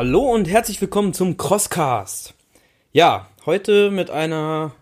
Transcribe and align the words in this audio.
Hallo 0.00 0.32
und 0.32 0.48
herzlich 0.48 0.80
willkommen 0.80 1.12
zum 1.12 1.36
Crosscast. 1.36 2.32
Ja, 2.90 3.28
heute 3.44 3.90
mit 3.90 4.08
einer 4.08 4.72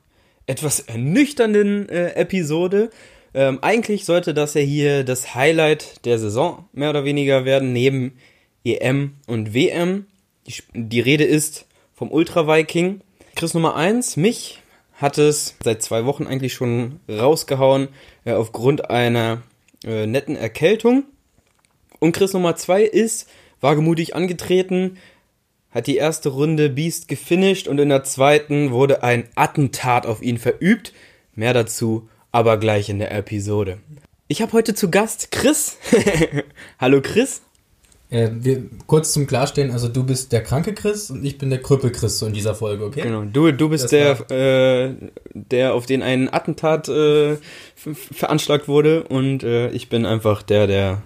etwas 0.47 0.79
ernüchternden 0.79 1.89
äh, 1.89 2.11
Episode. 2.11 2.91
Ähm, 3.35 3.59
eigentlich 3.61 4.05
sollte 4.05 4.33
das 4.33 4.55
ja 4.55 4.61
hier 4.61 5.03
das 5.03 5.35
Highlight 5.35 6.05
der 6.05 6.21
Saison 6.21 6.69
mehr 6.73 6.91
oder 6.91 7.05
weniger 7.05 7.45
werden, 7.45 7.73
neben 7.73 8.17
EM 8.65 9.17
und 9.27 9.55
WM. 9.55 10.07
Die, 10.47 10.55
die 10.73 11.01
Rede 11.01 11.25
ist 11.25 11.67
vom 11.95 12.13
Ultra 12.13 12.47
Viking. 12.47 13.01
Chris 13.35 13.55
Nummer 13.55 13.75
1, 13.75 14.19
mich 14.19 14.63
hat 14.93 15.19
es 15.19 15.57
seit 15.65 15.83
zwei 15.83 16.05
Wochen 16.05 16.29
eigentlich 16.29 16.55
schon 16.55 17.01
rausgehauen, 17.09 17.89
äh, 18.25 18.35
aufgrund 18.35 18.89
einer 18.89 19.43
äh, 19.85 20.07
netten 20.07 20.37
Erkältung. 20.37 21.07
Und 21.99 22.13
Chris 22.13 22.35
Nummer 22.35 22.55
2 22.55 22.85
ist 22.85 23.29
wagemutig 23.61 24.15
angetreten, 24.15 24.99
hat 25.71 25.87
die 25.87 25.97
erste 25.97 26.31
Runde 26.31 26.71
Beast 26.71 27.09
gefinisht 27.09 27.69
und 27.69 27.79
in 27.79 27.89
der 27.89 28.05
zweiten 28.05 28.71
wurde 28.71 29.03
ein 29.03 29.29
Attentat 29.35 30.07
auf 30.07 30.23
ihn 30.23 30.39
verübt. 30.39 30.93
Mehr 31.35 31.53
dazu 31.53 32.09
aber 32.33 32.59
gleich 32.59 32.89
in 32.89 32.99
der 32.99 33.13
Episode. 33.13 33.79
Ich 34.29 34.43
habe 34.43 34.53
heute 34.53 34.75
zu 34.75 34.91
Gast 34.91 35.31
Chris. 35.31 35.79
Hallo 36.79 37.01
Chris. 37.01 37.43
Äh, 38.11 38.31
wir, 38.33 38.63
kurz 38.87 39.13
zum 39.13 39.27
Klarstellen, 39.27 39.71
also 39.71 39.89
du 39.89 40.03
bist 40.03 40.33
der 40.33 40.43
kranke 40.43 40.73
Chris 40.73 41.11
und 41.11 41.25
ich 41.25 41.37
bin 41.37 41.51
der 41.51 41.61
Krüppel 41.61 41.93
Chris 41.93 42.19
so 42.19 42.27
in 42.27 42.33
dieser 42.33 42.55
Folge, 42.55 42.85
okay? 42.85 43.03
Genau, 43.03 43.25
du, 43.25 43.53
du 43.53 43.69
bist 43.69 43.93
der, 43.93 44.31
äh, 44.31 44.95
der, 45.35 45.75
auf 45.75 45.85
den 45.85 46.03
ein 46.03 46.33
Attentat 46.33 46.89
äh, 46.89 47.37
veranschlagt 47.75 48.67
wurde 48.67 49.03
und 49.05 49.43
äh, 49.43 49.71
ich 49.71 49.91
bin 49.91 50.07
einfach 50.07 50.43
der, 50.43 50.67
der 50.67 51.03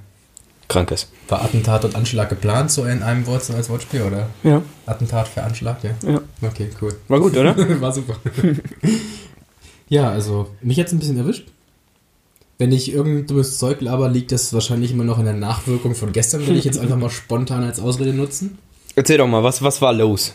krank 0.69 0.91
ist. 0.91 1.09
War 1.29 1.43
Attentat 1.43 1.85
und 1.85 1.95
Anschlag 1.95 2.29
geplant, 2.29 2.71
so 2.71 2.85
in 2.85 3.03
einem 3.03 3.27
Wort 3.27 3.49
als 3.51 3.69
Wortspiel, 3.69 4.03
oder? 4.03 4.29
Ja. 4.43 4.63
Attentat 4.87 5.29
veranschlagt, 5.29 5.85
ja? 5.85 5.91
Ja. 6.07 6.21
Okay, 6.41 6.71
cool. 6.81 6.97
War 7.09 7.21
gut, 7.21 7.37
oder? 7.37 7.57
War 7.81 7.93
super. 7.93 8.17
ja, 9.89 10.11
also 10.11 10.49
mich 10.61 10.77
jetzt 10.77 10.93
ein 10.93 10.99
bisschen 10.99 11.19
erwischt. 11.19 11.49
Wenn 12.59 12.73
ich 12.73 12.93
irgendein 12.93 13.27
dummes 13.27 13.59
Zeug 13.59 13.81
laber, 13.81 14.09
liegt 14.09 14.31
das 14.31 14.53
wahrscheinlich 14.53 14.93
immer 14.93 15.05
noch 15.05 15.19
in 15.19 15.25
der 15.25 15.35
Nachwirkung 15.35 15.95
von 15.95 16.13
gestern, 16.13 16.47
will 16.47 16.57
ich 16.57 16.65
jetzt 16.65 16.79
einfach 16.79 16.97
mal 16.97 17.11
spontan 17.11 17.65
als 17.65 17.81
Ausrede 17.81 18.15
nutzen. 18.15 18.59
Erzähl 18.95 19.19
doch 19.19 19.27
mal, 19.27 19.43
was, 19.43 19.63
was 19.63 19.83
war 19.83 19.93
los? 19.93 20.35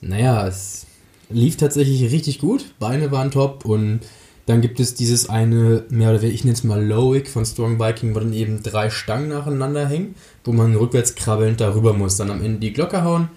Naja, 0.00 0.46
es 0.46 0.86
lief 1.30 1.56
tatsächlich 1.56 2.10
richtig 2.10 2.38
gut. 2.38 2.74
Beine 2.78 3.10
waren 3.12 3.30
top 3.30 3.64
und 3.64 4.00
dann 4.46 4.60
gibt 4.60 4.80
es 4.80 4.94
dieses 4.94 5.28
eine, 5.28 5.84
mehr 5.88 6.10
oder 6.10 6.22
weniger, 6.22 6.34
ich 6.34 6.44
nenne 6.44 6.54
es 6.54 6.64
mal 6.64 6.84
Lowick 6.84 7.28
von 7.28 7.44
Strong 7.44 7.78
Viking, 7.78 8.14
wo 8.14 8.18
dann 8.18 8.32
eben 8.32 8.62
drei 8.62 8.90
Stangen 8.90 9.28
nacheinander 9.28 9.86
hängen, 9.86 10.14
wo 10.44 10.52
man 10.52 10.74
rückwärts 10.74 11.14
krabbelnd 11.14 11.60
darüber 11.60 11.92
muss. 11.92 12.16
Dann 12.16 12.30
am 12.30 12.42
Ende 12.42 12.58
die 12.58 12.72
Glocke 12.72 13.04
hauen. 13.04 13.28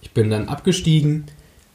Ich 0.00 0.12
bin 0.12 0.30
dann 0.30 0.48
abgestiegen, 0.48 1.24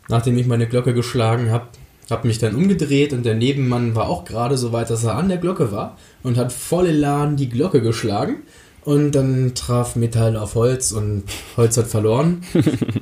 nachdem 0.09 0.37
ich 0.37 0.47
meine 0.47 0.67
Glocke 0.67 0.93
geschlagen 0.95 1.51
habe, 1.51 1.67
habe 2.09 2.27
mich 2.27 2.39
dann 2.39 2.55
umgedreht 2.55 3.13
und 3.13 3.25
der 3.25 3.35
Nebenmann 3.35 3.95
war 3.95 4.09
auch 4.09 4.25
gerade 4.25 4.57
so 4.57 4.71
weit, 4.71 4.89
dass 4.89 5.03
er 5.03 5.15
an 5.15 5.29
der 5.29 5.37
Glocke 5.37 5.71
war 5.71 5.97
und 6.23 6.37
hat 6.37 6.51
voll 6.51 6.87
Elan 6.87 7.35
die 7.35 7.49
Glocke 7.49 7.81
geschlagen. 7.81 8.43
Und 8.83 9.13
dann 9.13 9.55
traf 9.55 9.95
Metall 9.95 10.37
auf 10.37 10.53
Holz 10.53 10.91
und 10.91 11.23
Holz 11.57 11.77
hat 11.77 11.87
verloren. 11.87 12.43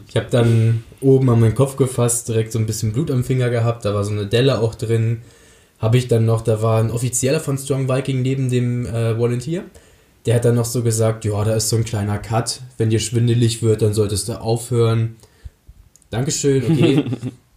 Ich 0.07 0.17
habe 0.17 0.27
dann 0.29 0.83
oben 1.01 1.27
an 1.31 1.39
meinen 1.39 1.55
Kopf 1.55 1.75
gefasst, 1.75 2.29
direkt 2.29 2.51
so 2.51 2.59
ein 2.59 2.67
bisschen 2.67 2.93
Blut 2.93 3.09
am 3.09 3.23
Finger 3.23 3.49
gehabt, 3.49 3.83
da 3.83 3.95
war 3.95 4.03
so 4.03 4.11
eine 4.11 4.27
Delle 4.27 4.59
auch 4.59 4.75
drin. 4.75 5.23
Habe 5.83 5.97
ich 5.97 6.07
dann 6.07 6.25
noch, 6.25 6.39
da 6.39 6.61
war 6.61 6.79
ein 6.79 6.91
Offizieller 6.91 7.41
von 7.41 7.57
Strong 7.57 7.89
Viking 7.89 8.21
neben 8.21 8.49
dem 8.49 8.85
äh, 8.85 9.19
Volunteer. 9.19 9.65
Der 10.25 10.35
hat 10.35 10.45
dann 10.45 10.55
noch 10.55 10.63
so 10.63 10.81
gesagt, 10.81 11.25
ja, 11.25 11.43
da 11.43 11.55
ist 11.55 11.67
so 11.67 11.75
ein 11.75 11.83
kleiner 11.83 12.19
Cut. 12.19 12.61
Wenn 12.77 12.89
dir 12.89 12.99
schwindelig 12.99 13.61
wird, 13.61 13.81
dann 13.81 13.93
solltest 13.93 14.29
du 14.29 14.39
aufhören. 14.39 15.17
Dankeschön, 16.09 16.63
okay. 16.63 17.03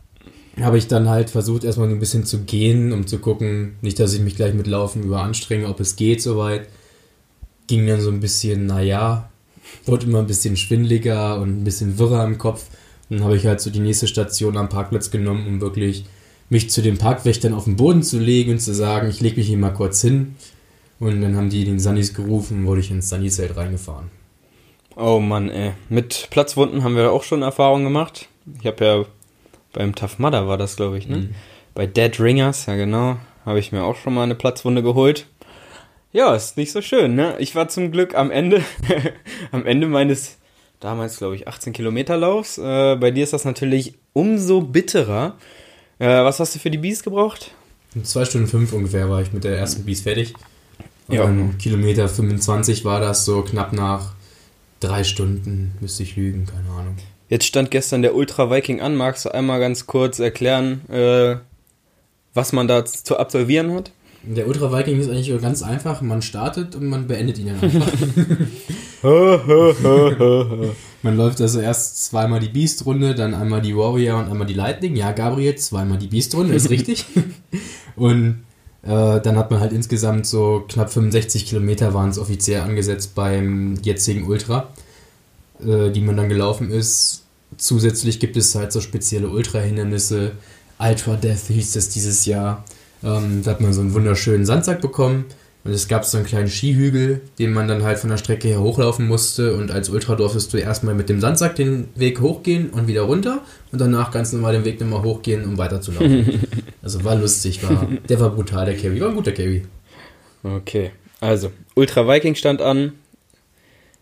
habe 0.60 0.76
ich 0.76 0.88
dann 0.88 1.08
halt 1.08 1.30
versucht, 1.30 1.62
erstmal 1.62 1.88
ein 1.88 2.00
bisschen 2.00 2.24
zu 2.24 2.40
gehen, 2.40 2.92
um 2.92 3.06
zu 3.06 3.20
gucken, 3.20 3.76
nicht, 3.80 4.00
dass 4.00 4.12
ich 4.12 4.20
mich 4.20 4.34
gleich 4.34 4.54
mit 4.54 4.66
Laufen 4.66 5.04
überanstrenge, 5.04 5.68
ob 5.68 5.78
es 5.78 5.94
geht 5.94 6.20
soweit. 6.20 6.66
Ging 7.68 7.86
dann 7.86 8.00
so 8.00 8.10
ein 8.10 8.18
bisschen, 8.18 8.66
naja, 8.66 9.30
wurde 9.84 10.06
immer 10.06 10.18
ein 10.18 10.26
bisschen 10.26 10.56
schwindeliger 10.56 11.40
und 11.40 11.60
ein 11.60 11.64
bisschen 11.64 11.96
wirrer 11.96 12.24
im 12.24 12.38
Kopf. 12.38 12.66
Dann 13.08 13.22
habe 13.22 13.36
ich 13.36 13.46
halt 13.46 13.60
so 13.60 13.70
die 13.70 13.78
nächste 13.78 14.08
Station 14.08 14.56
am 14.56 14.68
Parkplatz 14.68 15.12
genommen, 15.12 15.46
um 15.46 15.60
wirklich 15.60 16.06
mich 16.48 16.70
zu 16.70 16.82
den 16.82 16.98
Parkwächtern 16.98 17.54
auf 17.54 17.64
den 17.64 17.76
Boden 17.76 18.02
zu 18.02 18.18
legen 18.18 18.52
und 18.52 18.60
zu 18.60 18.74
sagen, 18.74 19.08
ich 19.08 19.20
lege 19.20 19.36
mich 19.36 19.48
hier 19.48 19.58
mal 19.58 19.74
kurz 19.74 20.00
hin. 20.00 20.36
Und 20.98 21.20
dann 21.20 21.36
haben 21.36 21.50
die 21.50 21.64
den 21.64 21.78
Sunnis 21.78 22.14
gerufen, 22.14 22.66
wurde 22.66 22.80
ich 22.80 22.90
ins 22.90 23.08
Sunny-Zelt 23.10 23.56
reingefahren. 23.56 24.10
Oh 24.96 25.20
Mann, 25.20 25.50
ey. 25.50 25.72
Mit 25.90 26.28
Platzwunden 26.30 26.82
haben 26.82 26.96
wir 26.96 27.12
auch 27.12 27.22
schon 27.22 27.42
Erfahrungen 27.42 27.84
gemacht. 27.84 28.28
Ich 28.60 28.66
habe 28.66 28.84
ja 28.84 29.04
beim 29.72 29.94
Tough 29.94 30.18
Mudder 30.18 30.48
war 30.48 30.56
das, 30.56 30.76
glaube 30.76 30.96
ich, 30.96 31.06
ne? 31.06 31.18
Mhm. 31.18 31.34
Bei 31.74 31.86
Dead 31.86 32.18
Ringers, 32.18 32.64
ja 32.64 32.76
genau, 32.76 33.18
habe 33.44 33.58
ich 33.58 33.72
mir 33.72 33.84
auch 33.84 33.96
schon 33.96 34.14
mal 34.14 34.22
eine 34.22 34.34
Platzwunde 34.34 34.82
geholt. 34.82 35.26
Ja, 36.12 36.34
ist 36.34 36.56
nicht 36.56 36.72
so 36.72 36.80
schön, 36.80 37.14
ne? 37.14 37.34
Ich 37.40 37.54
war 37.54 37.68
zum 37.68 37.92
Glück 37.92 38.14
am 38.14 38.30
Ende, 38.30 38.62
am 39.52 39.66
Ende 39.66 39.86
meines 39.86 40.38
damals, 40.80 41.18
glaube 41.18 41.36
ich, 41.36 41.46
18 41.46 41.74
Kilometer 41.74 42.16
Laufs. 42.16 42.56
Äh, 42.56 42.96
bei 42.96 43.10
dir 43.10 43.24
ist 43.24 43.34
das 43.34 43.44
natürlich 43.44 43.94
umso 44.14 44.62
bitterer. 44.62 45.36
Äh, 45.98 46.24
was 46.24 46.40
hast 46.40 46.54
du 46.54 46.58
für 46.58 46.70
die 46.70 46.78
Bees 46.78 47.02
gebraucht? 47.02 47.52
In 47.94 48.04
zwei 48.04 48.24
Stunden 48.24 48.46
fünf 48.46 48.72
ungefähr 48.72 49.08
war 49.08 49.22
ich 49.22 49.32
mit 49.32 49.44
der 49.44 49.56
ersten 49.56 49.84
Bees 49.84 50.02
fertig. 50.02 50.34
Und 51.08 51.14
ja. 51.14 51.30
Kilometer 51.58 52.08
25 52.08 52.84
war 52.84 53.00
das 53.00 53.24
so 53.24 53.42
knapp 53.42 53.72
nach 53.72 54.12
drei 54.80 55.04
Stunden, 55.04 55.72
müsste 55.80 56.02
ich 56.02 56.16
lügen, 56.16 56.46
keine 56.46 56.68
Ahnung. 56.78 56.96
Jetzt 57.28 57.46
stand 57.46 57.70
gestern 57.70 58.02
der 58.02 58.14
Ultra 58.14 58.50
Viking 58.50 58.80
an. 58.80 58.94
Magst 58.94 59.24
du 59.24 59.30
einmal 59.30 59.58
ganz 59.60 59.86
kurz 59.86 60.18
erklären, 60.18 60.88
äh, 60.90 61.36
was 62.34 62.52
man 62.52 62.68
da 62.68 62.84
zu 62.84 63.18
absolvieren 63.18 63.72
hat? 63.72 63.90
Der 64.26 64.48
Ultra 64.48 64.76
Viking 64.76 64.98
ist 65.00 65.08
eigentlich 65.08 65.40
ganz 65.40 65.62
einfach. 65.62 66.02
Man 66.02 66.20
startet 66.20 66.74
und 66.74 66.88
man 66.88 67.06
beendet 67.06 67.38
ihn 67.38 67.46
dann 67.46 67.60
einfach. 67.60 67.92
man 71.02 71.16
läuft 71.16 71.40
also 71.40 71.60
erst 71.60 72.04
zweimal 72.04 72.40
die 72.40 72.48
Beast-Runde, 72.48 73.14
dann 73.14 73.34
einmal 73.34 73.62
die 73.62 73.76
Warrior 73.76 74.18
und 74.18 74.28
einmal 74.28 74.46
die 74.46 74.54
Lightning. 74.54 74.96
Ja, 74.96 75.12
Gabriel, 75.12 75.54
zweimal 75.54 75.98
die 75.98 76.08
Beast-Runde, 76.08 76.54
ist 76.54 76.70
richtig. 76.70 77.04
und 77.96 78.44
äh, 78.82 79.20
dann 79.20 79.36
hat 79.36 79.50
man 79.50 79.60
halt 79.60 79.72
insgesamt 79.72 80.26
so 80.26 80.64
knapp 80.68 80.90
65 80.92 81.46
Kilometer 81.46 81.94
waren 81.94 82.10
es 82.10 82.18
offiziell 82.18 82.62
angesetzt 82.62 83.14
beim 83.14 83.76
jetzigen 83.82 84.24
Ultra, 84.24 84.68
äh, 85.60 85.90
die 85.90 86.00
man 86.00 86.16
dann 86.16 86.28
gelaufen 86.28 86.70
ist. 86.70 87.22
Zusätzlich 87.56 88.18
gibt 88.18 88.36
es 88.36 88.54
halt 88.56 88.72
so 88.72 88.80
spezielle 88.80 89.28
Ultra-Hindernisse. 89.28 90.32
Ultra 90.78 91.14
Death 91.14 91.46
hieß 91.48 91.76
es 91.76 91.88
dieses 91.90 92.26
Jahr. 92.26 92.64
Ähm, 93.02 93.42
da 93.44 93.52
hat 93.52 93.60
man 93.60 93.72
so 93.72 93.80
einen 93.80 93.94
wunderschönen 93.94 94.46
Sandsack 94.46 94.80
bekommen. 94.80 95.26
Und 95.66 95.72
es 95.72 95.88
gab 95.88 96.04
so 96.04 96.16
einen 96.16 96.26
kleinen 96.26 96.48
Skihügel, 96.48 97.22
den 97.40 97.52
man 97.52 97.66
dann 97.66 97.82
halt 97.82 97.98
von 97.98 98.08
der 98.08 98.18
Strecke 98.18 98.46
her 98.46 98.60
hochlaufen 98.60 99.08
musste. 99.08 99.56
Und 99.56 99.72
als 99.72 99.88
Ultra 99.88 100.14
durftest 100.14 100.52
du 100.54 100.58
erstmal 100.58 100.94
mit 100.94 101.08
dem 101.08 101.20
Sandsack 101.20 101.56
den 101.56 101.88
Weg 101.96 102.20
hochgehen 102.20 102.70
und 102.70 102.86
wieder 102.86 103.02
runter. 103.02 103.42
Und 103.72 103.80
danach 103.80 104.12
ganz 104.12 104.32
normal 104.32 104.52
den 104.52 104.64
Weg 104.64 104.80
nochmal 104.80 105.02
hochgehen, 105.02 105.44
um 105.44 105.58
weiterzulaufen. 105.58 106.40
also 106.82 107.02
war 107.02 107.16
lustig, 107.16 107.68
war, 107.68 107.88
der 108.08 108.20
war 108.20 108.30
brutal, 108.30 108.66
der 108.66 108.76
Carry. 108.76 109.00
War 109.00 109.08
ein 109.08 109.16
guter 109.16 109.32
Carry. 109.32 109.64
Okay, 110.44 110.92
also 111.20 111.50
Ultra 111.74 112.06
Viking 112.06 112.36
stand 112.36 112.62
an. 112.62 112.92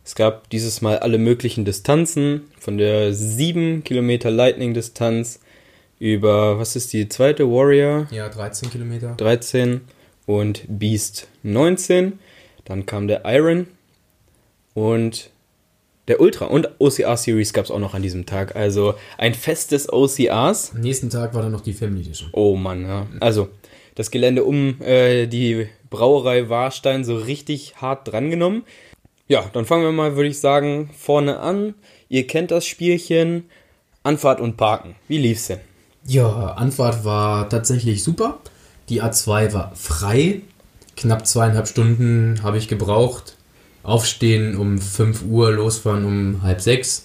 Es 0.04 0.14
gab 0.14 0.50
dieses 0.50 0.82
Mal 0.82 0.98
alle 0.98 1.16
möglichen 1.16 1.64
Distanzen. 1.64 2.42
Von 2.60 2.76
der 2.76 3.14
7 3.14 3.84
Kilometer 3.84 4.30
Lightning 4.30 4.74
Distanz 4.74 5.40
über, 5.98 6.58
was 6.58 6.76
ist 6.76 6.92
die 6.92 7.08
zweite? 7.08 7.48
Warrior? 7.50 8.06
Ja, 8.10 8.28
13 8.28 8.70
Kilometer. 8.70 9.14
13 9.16 9.82
und 10.26 10.64
Beast 10.68 11.28
19. 11.42 12.18
Dann 12.64 12.86
kam 12.86 13.08
der 13.08 13.22
Iron 13.24 13.66
und 14.74 15.30
der 16.08 16.20
Ultra 16.20 16.46
und 16.46 16.68
OCR 16.78 17.16
Series 17.16 17.52
gab 17.52 17.64
es 17.64 17.70
auch 17.70 17.78
noch 17.78 17.94
an 17.94 18.02
diesem 18.02 18.26
Tag. 18.26 18.56
Also 18.56 18.94
ein 19.16 19.34
Fest 19.34 19.72
des 19.72 19.90
OCRs. 19.90 20.72
Am 20.74 20.80
nächsten 20.80 21.08
Tag 21.08 21.34
war 21.34 21.42
dann 21.42 21.52
noch 21.52 21.62
die 21.62 21.72
Family 21.72 22.02
Edition. 22.02 22.28
Oh 22.32 22.56
Mann, 22.56 22.82
ja. 22.82 23.06
Also 23.20 23.48
das 23.94 24.10
Gelände 24.10 24.44
um 24.44 24.80
äh, 24.82 25.26
die 25.26 25.68
Brauerei 25.88 26.48
Warstein 26.48 27.04
so 27.04 27.16
richtig 27.16 27.76
hart 27.76 28.10
drangenommen. 28.10 28.64
Ja, 29.28 29.48
dann 29.52 29.64
fangen 29.64 29.84
wir 29.84 29.92
mal, 29.92 30.16
würde 30.16 30.28
ich 30.28 30.40
sagen, 30.40 30.90
vorne 30.96 31.38
an. 31.38 31.74
Ihr 32.08 32.26
kennt 32.26 32.50
das 32.50 32.66
Spielchen. 32.66 33.48
Anfahrt 34.02 34.38
und 34.40 34.58
Parken. 34.58 34.96
Wie 35.08 35.16
lief's 35.16 35.46
denn? 35.46 35.60
Ja, 36.06 36.52
Anfahrt 36.52 37.04
war 37.04 37.48
tatsächlich 37.48 38.04
super. 38.04 38.38
Die 38.88 39.02
A2 39.02 39.52
war 39.52 39.72
frei. 39.74 40.42
Knapp 40.96 41.26
zweieinhalb 41.26 41.66
Stunden 41.66 42.40
habe 42.42 42.58
ich 42.58 42.68
gebraucht. 42.68 43.36
Aufstehen 43.82 44.56
um 44.56 44.78
5 44.78 45.24
Uhr, 45.28 45.52
losfahren 45.52 46.04
um 46.04 46.42
halb 46.42 46.60
sechs. 46.60 47.04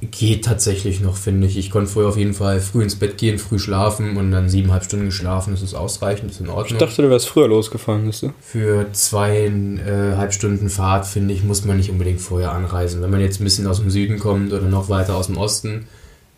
Geht 0.00 0.44
tatsächlich 0.44 1.00
noch, 1.00 1.16
finde 1.16 1.48
ich. 1.48 1.56
Ich 1.56 1.70
konnte 1.70 1.90
vorher 1.90 2.08
auf 2.08 2.16
jeden 2.16 2.34
Fall 2.34 2.60
früh 2.60 2.84
ins 2.84 2.94
Bett 2.94 3.18
gehen, 3.18 3.38
früh 3.38 3.58
schlafen 3.58 4.16
und 4.16 4.30
dann 4.30 4.48
siebeneinhalb 4.48 4.84
Stunden 4.84 5.06
geschlafen. 5.06 5.52
Das 5.52 5.60
ist 5.60 5.74
ausreichend, 5.74 6.30
das 6.30 6.36
ist 6.36 6.42
in 6.42 6.50
Ordnung. 6.50 6.78
Ich 6.78 6.86
dachte, 6.86 7.02
du 7.02 7.10
wärst 7.10 7.28
früher 7.28 7.48
losgefahren, 7.48 8.06
bist 8.06 8.22
du? 8.22 8.32
Für 8.40 8.92
zweieinhalb 8.92 10.32
Stunden 10.32 10.70
Fahrt, 10.70 11.04
finde 11.06 11.34
ich, 11.34 11.42
muss 11.42 11.64
man 11.64 11.78
nicht 11.78 11.90
unbedingt 11.90 12.20
vorher 12.20 12.52
anreisen. 12.52 13.02
Wenn 13.02 13.10
man 13.10 13.20
jetzt 13.20 13.40
ein 13.40 13.44
bisschen 13.44 13.66
aus 13.66 13.80
dem 13.80 13.90
Süden 13.90 14.20
kommt 14.20 14.52
oder 14.52 14.68
noch 14.68 14.88
weiter 14.88 15.16
aus 15.16 15.26
dem 15.26 15.36
Osten, 15.36 15.88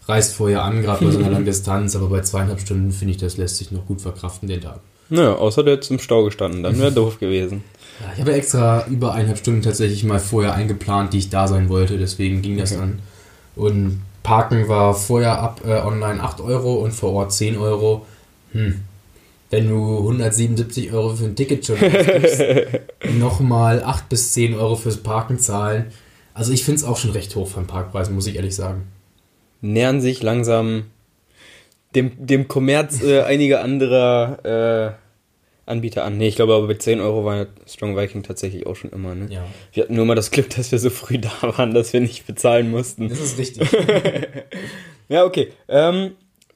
reist 0.07 0.35
vorher 0.35 0.65
an, 0.65 0.83
gerade 0.83 1.05
bei 1.05 1.11
so 1.11 1.19
einer 1.19 1.31
langen 1.33 1.45
Distanz, 1.45 1.97
aber 1.97 2.09
bei 2.09 2.21
zweieinhalb 2.21 2.61
Stunden 2.61 2.91
finde 2.93 3.13
ich, 3.13 3.19
das 3.19 3.37
lässt 3.37 3.57
sich 3.57 3.71
noch 3.71 3.87
gut 3.87 4.01
verkraften, 4.01 4.49
den 4.49 4.61
Tag. 4.61 4.81
Naja, 5.09 5.35
außer 5.35 5.65
du 5.65 5.73
hättest 5.73 5.91
im 5.91 5.99
Stau 5.99 6.25
gestanden, 6.25 6.63
dann 6.63 6.79
wäre 6.79 6.93
doof 6.93 7.19
gewesen. 7.19 7.65
Ja, 8.01 8.13
ich 8.15 8.21
habe 8.21 8.33
extra 8.33 8.87
über 8.87 9.13
eineinhalb 9.13 9.39
Stunden 9.39 9.63
tatsächlich 9.63 10.05
mal 10.05 10.21
vorher 10.21 10.55
eingeplant, 10.55 11.13
die 11.13 11.19
ich 11.19 11.31
da 11.31 11.47
sein 11.49 11.69
wollte, 11.69 11.99
deswegen 11.99 12.43
ging 12.43 12.57
das 12.57 12.73
Okay. 12.73 12.81
dann. 12.81 12.99
Und 13.57 14.03
Parken 14.23 14.69
war 14.69 14.95
vorher 14.95 15.41
ab 15.41 15.63
äh, 15.67 15.81
online 15.81 16.23
8 16.23 16.41
Euro 16.41 16.75
und 16.75 16.93
vor 16.93 17.13
Ort 17.13 17.33
10 17.33 17.57
Euro. 17.59 18.07
Hm. 18.53 18.83
Wenn 19.51 19.69
du 19.69 19.99
177 19.99 20.93
Euro 20.93 21.17
für 21.17 21.25
ein 21.25 21.35
Ticket 21.35 21.67
schon 21.67 21.77
ausgibst, 21.77 22.41
nochmal 23.19 23.83
8 23.83 24.09
bis 24.09 24.33
10 24.33 24.55
Euro 24.55 24.77
fürs 24.77 24.99
Parken 24.99 25.39
zahlen. 25.39 25.87
Also 26.35 26.53
ich 26.53 26.65
finde 26.65 26.79
es 26.79 26.85
auch 26.85 26.97
schon 26.97 27.11
recht 27.11 27.35
hoch 27.35 27.49
von 27.49 27.67
Parkpreisen, 27.67 28.15
muss 28.15 28.29
ich 28.29 28.37
ehrlich 28.37 28.55
sagen. 28.55 28.83
Nähern 29.61 30.01
sich 30.01 30.23
langsam 30.23 30.85
dem, 31.95 32.13
dem 32.19 32.49
Kommerz 32.49 33.03
äh, 33.03 33.21
einiger 33.25 33.63
anderer 33.63 34.97
äh, 34.97 35.71
Anbieter 35.71 36.05
an. 36.05 36.19
Nee, 36.19 36.29
ich 36.29 36.37
glaube 36.37 36.55
aber 36.55 36.67
mit 36.67 36.83
10 36.83 37.01
Euro 37.01 37.25
war 37.25 37.47
Strong 37.67 37.97
Viking 37.97 38.23
tatsächlich 38.23 38.67
auch 38.67 38.77
schon 38.77 38.91
immer, 38.91 39.15
ne? 39.15 39.29
Ja, 39.31 39.47
Wir 39.73 39.85
hatten 39.85 39.95
nur 39.95 40.05
mal 40.05 40.15
das 40.17 40.31
Glück, 40.31 40.51
dass 40.51 40.73
wir 40.73 40.79
so 40.79 40.91
früh 40.91 41.19
da 41.19 41.31
waren, 41.43 41.75
dass 41.75 41.93
wir 41.93 42.01
nicht 42.01 42.27
bezahlen 42.27 42.71
mussten. 42.71 43.09
das 43.09 43.21
ist 43.21 43.39
richtig. 43.39 43.69
Ja, 45.11 45.25
okay. 45.25 45.49
Ähm, 45.69 46.13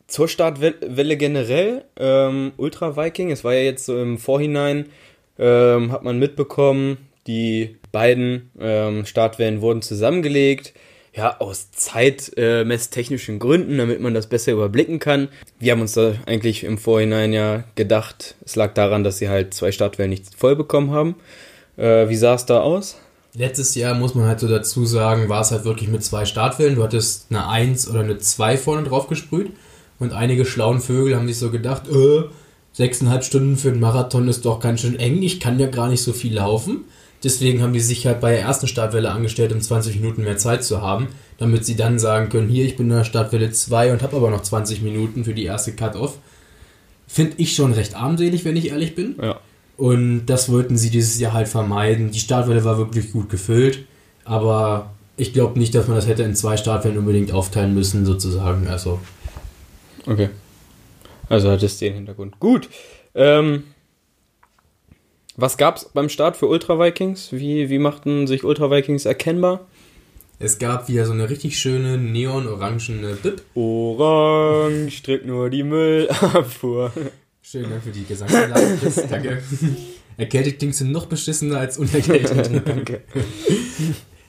zur 0.07 0.29
Startwelle 0.29 1.17
generell, 1.17 1.85
ähm, 1.99 2.53
Ultra 2.57 2.97
Viking, 2.97 3.33
es 3.33 3.43
war 3.43 3.53
ja 3.53 3.63
jetzt 3.63 3.85
so 3.85 4.01
im 4.01 4.17
Vorhinein, 4.17 4.87
ähm, 5.41 5.91
hat 5.91 6.05
man 6.05 6.21
mitbekommen, 6.21 6.99
die 7.27 7.79
beiden 7.91 8.51
ähm, 8.61 9.07
Startwellen 9.07 9.61
wurden 9.61 9.83
zusammengelegt. 9.83 10.73
Ja, 11.17 11.39
aus 11.39 11.71
zeitmesstechnischen 11.71 13.39
Gründen, 13.39 13.79
damit 13.79 14.01
man 14.01 14.15
das 14.15 14.27
besser 14.27 14.51
überblicken 14.53 14.99
kann. 14.99 15.29
Wir 15.61 15.71
haben 15.71 15.81
uns 15.81 15.93
da 15.93 16.15
eigentlich 16.27 16.65
im 16.65 16.77
Vorhinein 16.77 17.33
ja 17.33 17.63
gedacht, 17.77 18.35
es 18.45 18.57
lag 18.57 18.75
daran, 18.75 19.05
dass 19.05 19.19
sie 19.19 19.29
halt 19.29 19.55
zwei 19.55 19.71
Startwellen 19.71 20.11
nicht 20.11 20.35
voll 20.37 20.57
bekommen 20.57 20.91
haben. 20.91 21.15
Äh, 21.77 22.09
wie 22.09 22.17
sah 22.17 22.35
es 22.35 22.47
da 22.47 22.63
aus? 22.63 22.97
Letztes 23.37 23.77
Jahr 23.77 23.95
muss 23.95 24.17
man 24.17 24.27
halt 24.27 24.41
so 24.41 24.49
dazu 24.49 24.85
sagen, 24.87 25.29
war 25.29 25.43
es 25.43 25.53
halt 25.53 25.65
wirklich 25.65 25.89
mit 25.89 26.03
zwei 26.03 26.25
Startwellen. 26.25 26.75
Du 26.75 26.83
hattest 26.83 27.27
eine 27.31 27.49
1 27.49 27.89
oder 27.89 28.01
eine 28.01 28.19
2 28.19 28.57
vorne 28.57 28.83
drauf 28.83 29.07
gesprüht. 29.07 29.53
Und 30.01 30.13
einige 30.13 30.45
schlauen 30.45 30.81
Vögel 30.81 31.15
haben 31.15 31.29
sich 31.29 31.39
so 31.39 31.51
gedacht, 31.51 31.89
äh, 31.89 32.25
sechseinhalb 32.73 33.23
Stunden 33.23 33.57
für 33.57 33.69
einen 33.69 33.81
Marathon 33.81 34.27
ist 34.27 34.45
doch 34.45 34.59
ganz 34.59 34.81
schön 34.81 34.99
eng, 34.99 35.23
ich 35.23 35.39
kann 35.39 35.61
ja 35.61 35.69
gar 35.69 35.89
nicht 35.89 36.03
so 36.03 36.13
viel 36.13 36.35
laufen. 36.35 36.85
Deswegen 37.25 37.63
haben 37.63 37.73
die 37.73 37.81
sich 37.81 38.07
halt 38.07 38.21
bei 38.21 38.33
der 38.33 38.43
ersten 38.43 38.69
Startwelle 38.69 39.11
angestellt, 39.11 39.53
um 39.53 39.61
20 39.61 39.97
Minuten 40.01 40.23
mehr 40.23 40.37
Zeit 40.37 40.63
zu 40.63 40.83
haben, 40.83 41.09
damit 41.39 41.65
sie 41.65 41.75
dann 41.77 41.99
sagen 41.99 42.29
können, 42.29 42.49
hier, 42.49 42.65
ich 42.65 42.77
bin 42.77 42.91
in 42.91 42.97
der 42.97 43.05
Startwelle 43.05 43.51
2 43.51 43.93
und 43.93 44.03
habe 44.03 44.17
aber 44.17 44.31
noch 44.31 44.43
20 44.43 44.83
Minuten 44.83 45.25
für 45.25 45.35
die 45.35 45.45
erste 45.45 45.73
Cut-Off. 45.73 46.19
Finde 47.07 47.35
ich 47.39 47.55
schon 47.55 47.73
recht 47.73 47.97
armselig, 47.97 48.45
wenn 48.45 48.57
ich 48.57 48.69
ehrlich 48.69 48.95
bin. 48.95 49.17
Ja. 49.21 49.41
Und 49.77 50.27
das 50.27 50.51
wollten 50.51 50.77
sie 50.77 50.91
dieses 50.91 51.19
Jahr 51.19 51.33
halt 51.33 51.49
vermeiden. 51.49 52.11
Die 52.13 52.21
Startwelle 52.21 52.65
war 52.65 52.79
wirklich 52.79 53.11
gut 53.13 53.29
gefüllt, 53.31 53.87
aber 54.25 54.91
ich 55.17 55.33
glaube 55.33 55.59
nicht, 55.59 55.75
dass 55.75 55.89
man 55.89 55.97
das 55.97 56.07
hätte 56.07 56.23
in 56.23 56.35
zwei 56.35 56.57
Startwellen 56.57 56.99
unbedingt 56.99 57.33
aufteilen 57.33 57.75
müssen, 57.75 58.05
sozusagen. 58.05 58.69
Also, 58.69 59.01
Okay. 60.07 60.31
Also 61.29 61.51
hat 61.51 61.63
es 61.63 61.79
den 61.79 61.95
Hintergrund. 61.95 62.39
Gut. 62.39 62.69
Ähm, 63.15 63.65
was 65.37 65.57
gab's 65.57 65.91
beim 65.93 66.09
Start 66.09 66.37
für 66.37 66.47
Ultra 66.47 66.79
Vikings? 66.79 67.33
Wie, 67.33 67.69
wie 67.71 67.79
machten 67.79 68.27
sich 68.27 68.45
Ultra 68.45 68.71
Vikings 68.71 69.05
erkennbar? 69.05 69.67
es 70.39 70.59
gab 70.59 70.89
wieder 70.89 71.07
so 71.07 71.13
eine 71.13 71.31
richtig 71.31 71.59
schöne 71.59 71.97
neon-orangene 71.97 73.17
Bib. 73.23 73.43
Orange 73.55 75.03
drückt 75.03 75.27
nur 75.27 75.49
die 75.49 75.63
Müllabfuhr. 75.63 76.93
Schönen 77.43 77.71
Dank 77.71 77.83
für 77.83 77.91
die 77.91 78.05
Gesangsanlage. 78.05 78.79
Chris. 78.81 79.07
Danke. 79.09 79.43
Erkältet 80.17 80.59
klingst 80.59 80.81
du 80.81 80.85
noch 80.87 81.07
beschissener 81.07 81.59
als 81.59 81.79
unerkältet. 81.79 82.51
Danke. 82.67 83.03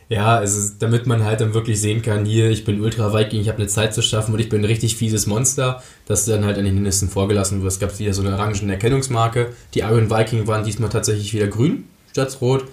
Ja, 0.07 0.37
also 0.37 0.71
damit 0.79 1.07
man 1.07 1.23
halt 1.23 1.41
dann 1.41 1.53
wirklich 1.55 1.81
sehen 1.81 2.01
kann, 2.03 2.25
hier, 2.25 2.51
ich 2.51 2.63
bin 2.63 2.79
Ultra 2.79 3.11
Viking, 3.11 3.41
ich 3.41 3.47
habe 3.47 3.57
eine 3.57 3.67
Zeit 3.67 3.93
zu 3.93 4.03
schaffen 4.03 4.33
und 4.33 4.39
ich 4.39 4.49
bin 4.49 4.61
ein 4.61 4.65
richtig 4.65 4.95
fieses 4.95 5.25
Monster, 5.25 5.81
dass 6.05 6.25
du 6.25 6.31
dann 6.31 6.45
halt 6.45 6.57
an 6.57 6.63
den 6.63 6.75
Hindernissen 6.75 7.09
vorgelassen 7.09 7.63
wirst. 7.63 7.77
Es 7.77 7.87
gab 7.89 7.97
wieder 7.97 8.13
so 8.13 8.21
eine 8.21 8.33
orangene 8.33 8.73
Erkennungsmarke. 8.73 9.47
Die 9.73 9.79
Iron 9.79 10.11
Viking 10.11 10.45
waren 10.45 10.63
diesmal 10.63 10.89
tatsächlich 10.89 11.33
wieder 11.33 11.47
grün 11.47 11.85
statt 12.11 12.37
rot. 12.39 12.65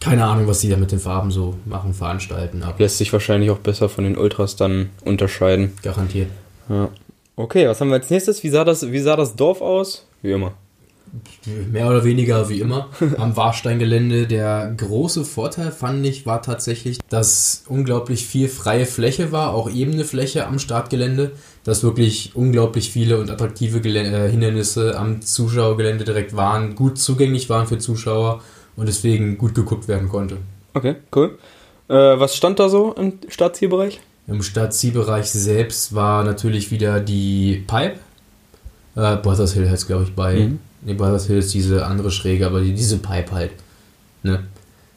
Keine 0.00 0.24
Ahnung, 0.24 0.46
was 0.46 0.60
sie 0.60 0.68
da 0.68 0.76
mit 0.76 0.90
den 0.90 1.00
Farben 1.00 1.30
so 1.30 1.54
machen, 1.66 1.94
veranstalten, 1.94 2.62
aber 2.62 2.78
Lässt 2.78 2.98
sich 2.98 3.12
wahrscheinlich 3.12 3.50
auch 3.50 3.58
besser 3.58 3.88
von 3.88 4.04
den 4.04 4.16
Ultras 4.18 4.56
dann 4.56 4.90
unterscheiden. 5.04 5.72
garantiert. 5.82 6.28
Ja. 6.68 6.88
Okay, 7.36 7.68
was 7.68 7.80
haben 7.80 7.88
wir 7.88 7.94
als 7.96 8.10
nächstes? 8.10 8.42
Wie 8.42 8.48
sah 8.48 8.64
das, 8.64 8.90
wie 8.90 9.00
sah 9.00 9.16
das 9.16 9.34
Dorf 9.36 9.60
aus? 9.60 10.06
Wie 10.22 10.32
immer. 10.32 10.54
Mehr 11.70 11.88
oder 11.88 12.04
weniger 12.04 12.48
wie 12.48 12.60
immer 12.60 12.88
am 13.18 13.36
Warsteingelände. 13.36 14.26
Der 14.26 14.72
große 14.76 15.24
Vorteil 15.24 15.70
fand 15.70 16.04
ich 16.06 16.26
war 16.26 16.42
tatsächlich, 16.42 16.98
dass 17.08 17.64
unglaublich 17.68 18.26
viel 18.26 18.48
freie 18.48 18.86
Fläche 18.86 19.32
war, 19.32 19.54
auch 19.54 19.70
ebene 19.70 20.04
Fläche 20.04 20.46
am 20.46 20.58
Startgelände, 20.58 21.32
dass 21.64 21.82
wirklich 21.82 22.32
unglaublich 22.34 22.90
viele 22.90 23.18
und 23.18 23.30
attraktive 23.30 23.80
Gelä 23.80 24.00
äh, 24.00 24.30
Hindernisse 24.30 24.98
am 24.98 25.22
Zuschauergelände 25.22 26.04
direkt 26.04 26.36
waren, 26.36 26.74
gut 26.74 26.98
zugänglich 26.98 27.48
waren 27.48 27.66
für 27.66 27.78
Zuschauer 27.78 28.42
und 28.76 28.86
deswegen 28.86 29.38
gut 29.38 29.54
geguckt 29.54 29.88
werden 29.88 30.08
konnte. 30.08 30.38
Okay, 30.74 30.96
cool. 31.14 31.38
Äh, 31.88 31.94
was 31.94 32.36
stand 32.36 32.58
da 32.58 32.68
so 32.68 32.92
im 32.94 33.18
Startzielbereich? 33.28 34.00
Im 34.26 34.42
Startzielbereich 34.42 35.30
selbst 35.30 35.94
war 35.94 36.24
natürlich 36.24 36.70
wieder 36.70 37.00
die 37.00 37.62
Pipe. 37.66 37.98
Äh, 38.96 39.16
Brothers 39.16 39.52
Hill 39.52 39.68
heißt, 39.68 39.86
glaube 39.86 40.04
ich, 40.04 40.14
bei. 40.14 40.36
Mhm. 40.36 40.58
Nee, 40.84 40.94
Brothers 40.94 41.26
Hill 41.26 41.38
ist 41.38 41.54
diese 41.54 41.86
andere 41.86 42.10
Schräge, 42.10 42.46
aber 42.46 42.60
die, 42.60 42.72
diese 42.74 42.98
Pipe 42.98 43.32
halt. 43.32 43.50
Ne? 44.22 44.44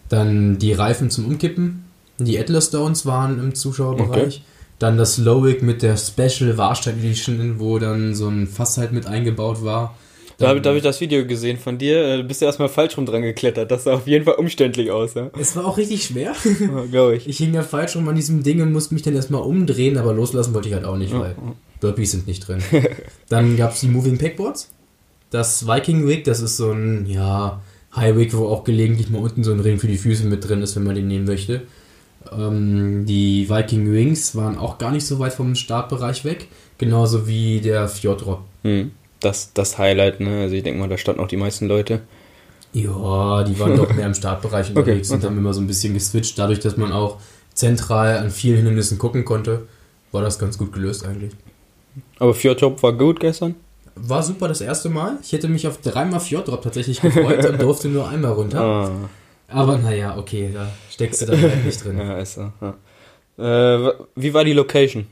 Dann 0.09 0.57
die 0.59 0.73
Reifen 0.73 1.09
zum 1.09 1.25
Umkippen. 1.25 1.85
Die 2.19 2.37
Atlas 2.39 2.67
Stones 2.67 3.05
waren 3.05 3.39
im 3.39 3.53
Zuschauerbereich. 3.55 4.37
Okay. 4.37 4.41
Dann 4.79 4.97
das 4.97 5.17
Lowick 5.17 5.63
mit 5.63 5.81
der 5.81 5.97
Special 5.97 6.57
Warstein 6.57 6.99
Edition, 6.99 7.59
wo 7.59 7.79
dann 7.79 8.13
so 8.15 8.27
ein 8.27 8.47
Fass 8.47 8.77
halt 8.77 8.91
mit 8.91 9.07
eingebaut 9.07 9.63
war. 9.63 9.95
Da 10.37 10.49
habe 10.49 10.61
da 10.61 10.69
hab 10.69 10.77
ich 10.77 10.83
das 10.83 11.01
Video 11.01 11.25
gesehen 11.25 11.57
von 11.57 11.79
dir. 11.79 12.03
Äh, 12.03 12.17
Du 12.17 12.23
bist 12.23 12.41
ja 12.41 12.47
erstmal 12.47 12.69
falsch 12.69 12.95
rum 12.95 13.07
dran 13.07 13.23
geklettert. 13.23 13.71
Das 13.71 13.85
sah 13.85 13.93
auf 13.95 14.05
jeden 14.05 14.23
Fall 14.23 14.35
umständlich 14.35 14.91
aus, 14.91 15.15
ja. 15.15 15.31
Es 15.39 15.55
war 15.55 15.65
auch 15.65 15.77
richtig 15.77 16.03
schwer. 16.05 16.33
Glaube 16.91 17.15
ich. 17.15 17.27
Ich 17.27 17.37
hing 17.37 17.55
ja 17.55 17.63
falsch 17.63 17.95
rum 17.95 18.07
an 18.07 18.15
diesem 18.15 18.43
Ding 18.43 18.61
und 18.61 18.71
musste 18.71 18.93
mich 18.93 19.01
dann 19.01 19.15
erstmal 19.15 19.41
umdrehen, 19.41 19.97
aber 19.97 20.13
loslassen 20.13 20.53
wollte 20.53 20.67
ich 20.67 20.75
halt 20.75 20.85
auch 20.85 20.97
nicht, 20.97 21.11
Ja, 21.11 21.21
weil 21.21 21.31
ja. 21.31 21.55
Burpees 21.79 22.11
sind 22.11 22.27
nicht 22.27 22.47
drin. 22.47 22.59
Dann 23.29 23.57
gab 23.57 23.73
es 23.73 23.79
die 23.79 23.87
Moving 23.87 24.17
Packboards. 24.19 24.69
Das 25.29 25.67
Viking 25.67 26.07
Wig, 26.07 26.23
das 26.23 26.39
ist 26.39 26.57
so 26.57 26.71
ein, 26.71 27.05
ja, 27.05 27.61
High 27.95 28.15
Wig, 28.15 28.35
wo 28.35 28.47
auch 28.47 28.63
gelegentlich 28.63 29.09
mal 29.09 29.21
unten 29.21 29.43
so 29.43 29.51
ein 29.51 29.59
Ring 29.59 29.79
für 29.79 29.87
die 29.87 29.97
Füße 29.97 30.25
mit 30.25 30.47
drin 30.47 30.61
ist, 30.61 30.75
wenn 30.75 30.83
man 30.83 30.95
den 30.95 31.07
nehmen 31.07 31.25
möchte. 31.25 31.63
Ähm, 32.31 33.05
die 33.05 33.49
Viking 33.49 33.91
Wings 33.91 34.35
waren 34.35 34.57
auch 34.57 34.77
gar 34.77 34.91
nicht 34.91 35.05
so 35.05 35.19
weit 35.19 35.33
vom 35.33 35.55
Startbereich 35.55 36.23
weg. 36.25 36.47
Genauso 36.77 37.27
wie 37.27 37.59
der 37.59 37.87
Fjordrop. 37.87 38.41
Hm. 38.63 38.91
Das, 39.19 39.51
das 39.53 39.77
Highlight, 39.77 40.19
ne? 40.19 40.41
Also 40.41 40.55
ich 40.55 40.63
denke 40.63 40.79
mal, 40.79 40.89
da 40.89 40.97
standen 40.97 41.21
auch 41.21 41.27
die 41.27 41.37
meisten 41.37 41.67
Leute. 41.67 42.01
Ja, 42.73 43.43
die 43.43 43.57
waren 43.59 43.75
doch 43.75 43.91
mehr 43.93 44.05
im 44.05 44.13
Startbereich 44.13 44.69
unterwegs 44.75 45.09
und 45.09 45.17
okay. 45.17 45.27
haben 45.27 45.37
immer 45.37 45.53
so 45.53 45.61
ein 45.61 45.67
bisschen 45.67 45.93
geswitcht. 45.93 46.37
Dadurch, 46.37 46.59
dass 46.59 46.77
man 46.77 46.91
auch 46.91 47.17
zentral 47.53 48.19
an 48.19 48.29
vielen 48.29 48.57
Hindernissen 48.57 48.99
gucken 48.99 49.25
konnte, 49.25 49.67
war 50.11 50.21
das 50.21 50.37
ganz 50.37 50.57
gut 50.57 50.71
gelöst 50.71 51.05
eigentlich. 51.05 51.31
Aber 52.19 52.35
Fjordtop 52.35 52.83
war 52.83 52.93
gut 52.93 53.19
gestern. 53.19 53.55
War 54.01 54.23
super 54.23 54.47
das 54.47 54.61
erste 54.61 54.89
Mal. 54.89 55.17
Ich 55.21 55.31
hätte 55.33 55.47
mich 55.47 55.67
auf 55.67 55.79
dreimal 55.81 56.19
Fjorddrop 56.19 56.61
tatsächlich 56.61 57.01
gefreut 57.01 57.45
und 57.45 57.61
durfte 57.61 57.87
nur 57.87 58.07
einmal 58.07 58.33
runter. 58.33 58.61
Ah, 58.61 58.91
Aber 59.47 59.77
naja, 59.77 60.17
okay, 60.17 60.51
da 60.53 60.71
steckst 60.89 61.21
du 61.21 61.25
dann 61.27 61.41
halt 61.41 61.65
nicht 61.65 61.83
drin. 61.83 61.97
ja, 61.99 62.17
ist 62.19 62.35
so. 62.35 62.51
Ja. 62.61 62.75
Äh, 63.37 63.93
wie 64.15 64.33
war 64.33 64.43
die 64.43 64.53
Location? 64.53 65.07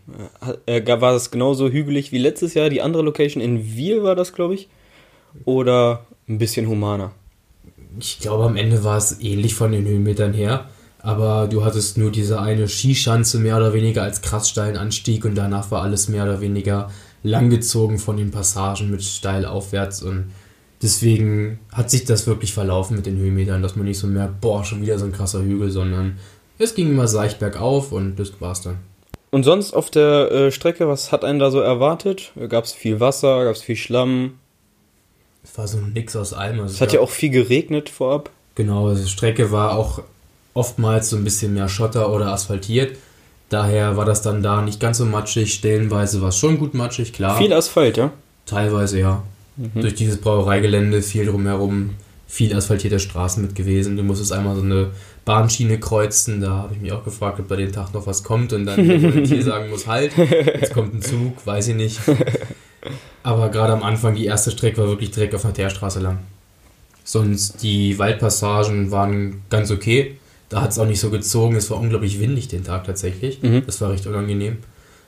Äh, 0.66 0.86
war 0.88 1.14
das 1.14 1.32
genauso 1.32 1.70
hügelig 1.70 2.12
wie 2.12 2.18
letztes 2.18 2.54
Jahr? 2.54 2.70
Die 2.70 2.82
andere 2.82 3.04
Location 3.04 3.42
in 3.42 3.76
Wiel 3.76 4.04
war 4.04 4.16
das, 4.16 4.34
glaube 4.34 4.56
ich? 4.56 4.68
Oder 5.46 6.06
ein 6.28 6.38
bisschen 6.38 6.68
humaner? 6.68 7.12
Ich 8.00 8.20
glaube, 8.20 8.46
am 8.46 8.56
Ende 8.56 8.84
war 8.84 8.98
es 8.98 9.22
ähnlich 9.22 9.54
von 9.54 9.72
den 9.72 9.86
Höhenmetern 9.86 10.34
her. 10.34 10.70
Aber 11.00 11.48
du 11.48 11.64
hattest 11.64 12.00
nur 12.00 12.12
diese 12.12 12.42
eine 12.42 12.68
Skischanze 12.68 13.38
mehr 13.38 13.58
oder 13.58 13.74
weniger 13.74 14.02
als 14.02 14.24
krass 14.24 14.50
steilen 14.50 14.76
Anstieg 14.76 15.24
und 15.24 15.36
danach 15.36 15.70
war 15.70 15.84
alles 15.84 16.10
mehr 16.10 16.24
oder 16.24 16.42
weniger 16.42 16.90
langgezogen 17.26 17.98
von 17.98 18.18
den 18.18 18.32
Passagen 18.32 18.92
mit 18.92 19.04
steil 19.04 19.46
aufwärts 19.46 20.02
und 20.02 20.32
deswegen 20.82 21.60
hat 21.72 21.90
sich 21.90 22.06
das 22.06 22.28
wirklich 22.28 22.54
verlaufen 22.54 22.96
mit 22.96 23.06
den 23.06 23.18
Höhenmetern, 23.18 23.62
dass 23.62 23.76
man 23.76 23.86
nicht 23.86 23.98
so 23.98 24.08
merkt, 24.08 24.42
boah, 24.42 24.64
schon 24.64 24.82
wieder 24.82 25.00
so 25.00 25.06
ein 25.06 25.12
krasser 25.12 25.42
Hügel, 25.42 25.72
sondern 25.72 26.18
es 26.60 26.76
ging 26.76 26.90
immer 26.90 27.08
seicht 27.08 27.40
bergauf 27.40 27.92
und 27.92 28.18
das 28.18 28.40
war's 28.40 28.62
dann. 28.62 28.78
Und 29.32 29.44
sonst 29.44 29.74
auf 29.74 29.90
der 29.90 30.32
äh, 30.32 30.52
Strecke, 30.52 30.88
was 30.88 31.12
hat 31.12 31.26
einen 31.26 31.40
da 31.40 31.52
so 31.52 31.60
erwartet? 31.60 32.32
Gab 32.48 32.64
es 32.64 32.72
viel 32.72 33.00
Wasser, 33.00 33.44
gab 33.44 33.56
es 33.56 33.62
viel 33.62 33.76
Schlamm? 33.76 34.36
Es 35.44 35.58
war 35.58 35.68
so 35.68 35.78
ein 35.78 35.92
Mix 35.94 36.16
aus 36.16 36.34
allem. 36.34 36.62
Also 36.62 36.76
Es 36.76 36.82
hat 36.82 36.94
ja 36.94 37.02
auch 37.02 37.10
viel 37.10 37.30
geregnet 37.32 37.90
vorab. 37.90 38.30
Genau, 38.56 38.88
also 38.88 39.04
die 39.04 39.10
Strecke 39.10 39.52
war 39.52 39.78
auch 39.78 40.02
oftmals 40.54 41.10
so 41.10 41.18
ein 41.18 41.24
bisschen 41.24 41.54
mehr 41.54 41.68
Schotter 41.68 42.14
oder 42.14 42.28
asphaltiert. 42.28 42.98
Daher 43.50 43.96
war 43.96 44.06
das 44.06 44.22
dann 44.22 44.42
da 44.42 44.62
nicht 44.62 44.80
ganz 44.80 44.98
so 44.98 45.06
matschig. 45.06 45.54
Stellenweise 45.54 46.22
war 46.22 46.30
es 46.30 46.38
schon 46.38 46.58
gut 46.58 46.74
matschig, 46.74 47.14
klar. 47.14 47.38
Viel 47.38 47.54
Asphalt, 47.54 47.98
ja? 47.98 48.12
Teilweise 48.46 49.00
ja. 49.00 49.24
Durch 49.58 49.96
dieses 49.96 50.20
Brauereigelände 50.20 51.02
viel 51.02 51.26
drumherum, 51.26 51.92
viel 52.28 52.54
asphaltierte 52.54 53.00
Straßen 53.00 53.42
mit 53.42 53.56
gewesen. 53.56 53.96
Du 53.96 54.04
musstest 54.04 54.34
einmal 54.34 54.56
so 54.56 54.62
eine 54.62 54.90
Bahnschiene 55.24 55.80
kreuzen. 55.80 56.42
Da 56.42 56.50
habe 56.50 56.74
ich 56.74 56.82
mich 56.82 56.92
auch 56.92 57.06
gefragt, 57.06 57.40
ob 57.40 57.48
bei 57.48 57.56
dem 57.56 57.72
Tag 57.72 57.94
noch 57.94 58.06
was 58.06 58.24
kommt 58.24 58.52
und 58.52 58.66
dann 58.66 58.86
der 58.86 59.00
Polizei 59.00 59.42
sagen 59.42 59.70
muss, 59.70 59.88
halt, 59.88 60.12
jetzt 60.18 60.74
kommt 60.74 60.94
ein 60.94 61.02
Zug, 61.02 61.46
weiß 61.46 61.70
ich 61.70 61.76
nicht. 61.76 62.00
Aber 63.24 63.50
gerade 63.50 63.74
am 63.74 63.84
Anfang, 63.84 64.16
die 64.16 64.26
erste 64.26 64.52
Strecke 64.52 64.78
war 64.78 64.88
wirklich 64.88 65.12
direkt 65.12 65.34
auf 65.34 65.46
einer 65.46 65.54
Teerstraße 65.54 66.00
lang. 66.00 66.20
Sonst 67.06 67.64
die 67.64 67.98
Waldpassagen 67.98 68.92
waren 68.92 69.42
ganz 69.50 69.72
okay. 69.72 70.18
Da 70.50 70.62
hat 70.62 70.72
es 70.72 70.80
auch 70.80 70.86
nicht 70.86 71.00
so 71.00 71.10
gezogen. 71.10 71.56
Es 71.56 71.70
war 71.72 71.80
unglaublich 71.80 72.20
windig 72.20 72.48
den 72.48 72.64
Tag 72.64 72.84
tatsächlich. 72.86 73.42
Mhm. 73.42 73.64
Das 73.66 73.82
war 73.82 73.92
recht 73.92 74.06
unangenehm. 74.08 74.58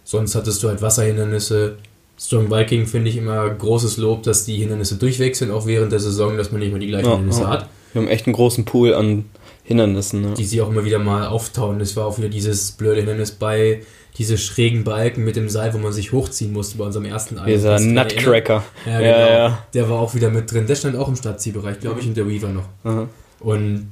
Sonst 0.04 0.36
hattest 0.36 0.64
du 0.64 0.70
halt 0.70 0.82
Wasserhindernisse. 0.82 1.78
Strong 2.20 2.50
Viking 2.50 2.88
finde 2.88 3.10
ich 3.10 3.18
immer 3.18 3.48
großes 3.50 3.98
Lob, 3.98 4.24
dass 4.24 4.46
die 4.46 4.56
Hindernisse 4.58 4.96
durchwechseln, 4.96 5.52
auch 5.52 5.68
während 5.68 5.92
der 5.92 6.00
Saison, 6.00 6.36
dass 6.38 6.52
man 6.52 6.62
nicht 6.62 6.72
mehr 6.72 6.80
die 6.80 6.88
gleichen 6.88 7.06
Ja, 7.06 7.12
Hindernisse 7.16 7.42
ja. 7.44 7.50
hat. 7.50 7.70
Wir 7.94 8.02
haben 8.02 8.08
echt 8.10 8.26
einen 8.26 8.34
großen 8.34 8.66
Pool 8.66 8.94
an 8.96 9.26
Hindernissen. 9.64 10.22
Ne? 10.22 10.34
Die 10.36 10.46
sie 10.46 10.62
auch 10.62 10.70
immer 10.70 10.86
wieder 10.86 10.98
mal 11.00 11.28
auftauen. 11.28 11.78
Das 11.80 11.96
war 11.96 12.06
auch 12.06 12.18
wieder 12.18 12.30
dieses 12.30 12.72
blöde 12.72 12.98
Hindernis 13.02 13.32
bei 13.32 13.82
diese 14.18 14.38
schrägen 14.40 14.84
Balken 14.84 15.24
mit 15.26 15.36
dem 15.36 15.48
Seil, 15.48 15.74
wo 15.76 15.78
man 15.78 15.94
sich 15.94 16.12
hochziehen 16.12 16.52
musste 16.54 16.78
bei 16.80 16.86
unserem 16.86 17.06
ersten 17.06 17.38
Album. 17.38 17.54
Dieser? 17.54 17.80
Nutcracker. 17.80 18.64
Ja, 18.86 18.92
Ja, 18.94 19.00
genau. 19.00 19.32
ja. 19.38 19.64
Der 19.76 19.90
war 19.90 20.00
auch 20.00 20.16
wieder 20.16 20.32
mit 20.32 20.52
drin. 20.52 20.66
Der 20.66 20.76
stand 20.76 20.96
auch 20.96 21.08
im 21.08 21.16
Stadtzielbereich, 21.16 21.80
glaube 21.82 22.00
ich, 22.00 22.08
und 22.08 22.18
der 22.18 22.28
Weaver 22.28 22.48
noch. 22.50 22.66
Aha. 22.84 23.08
Und 23.42 23.92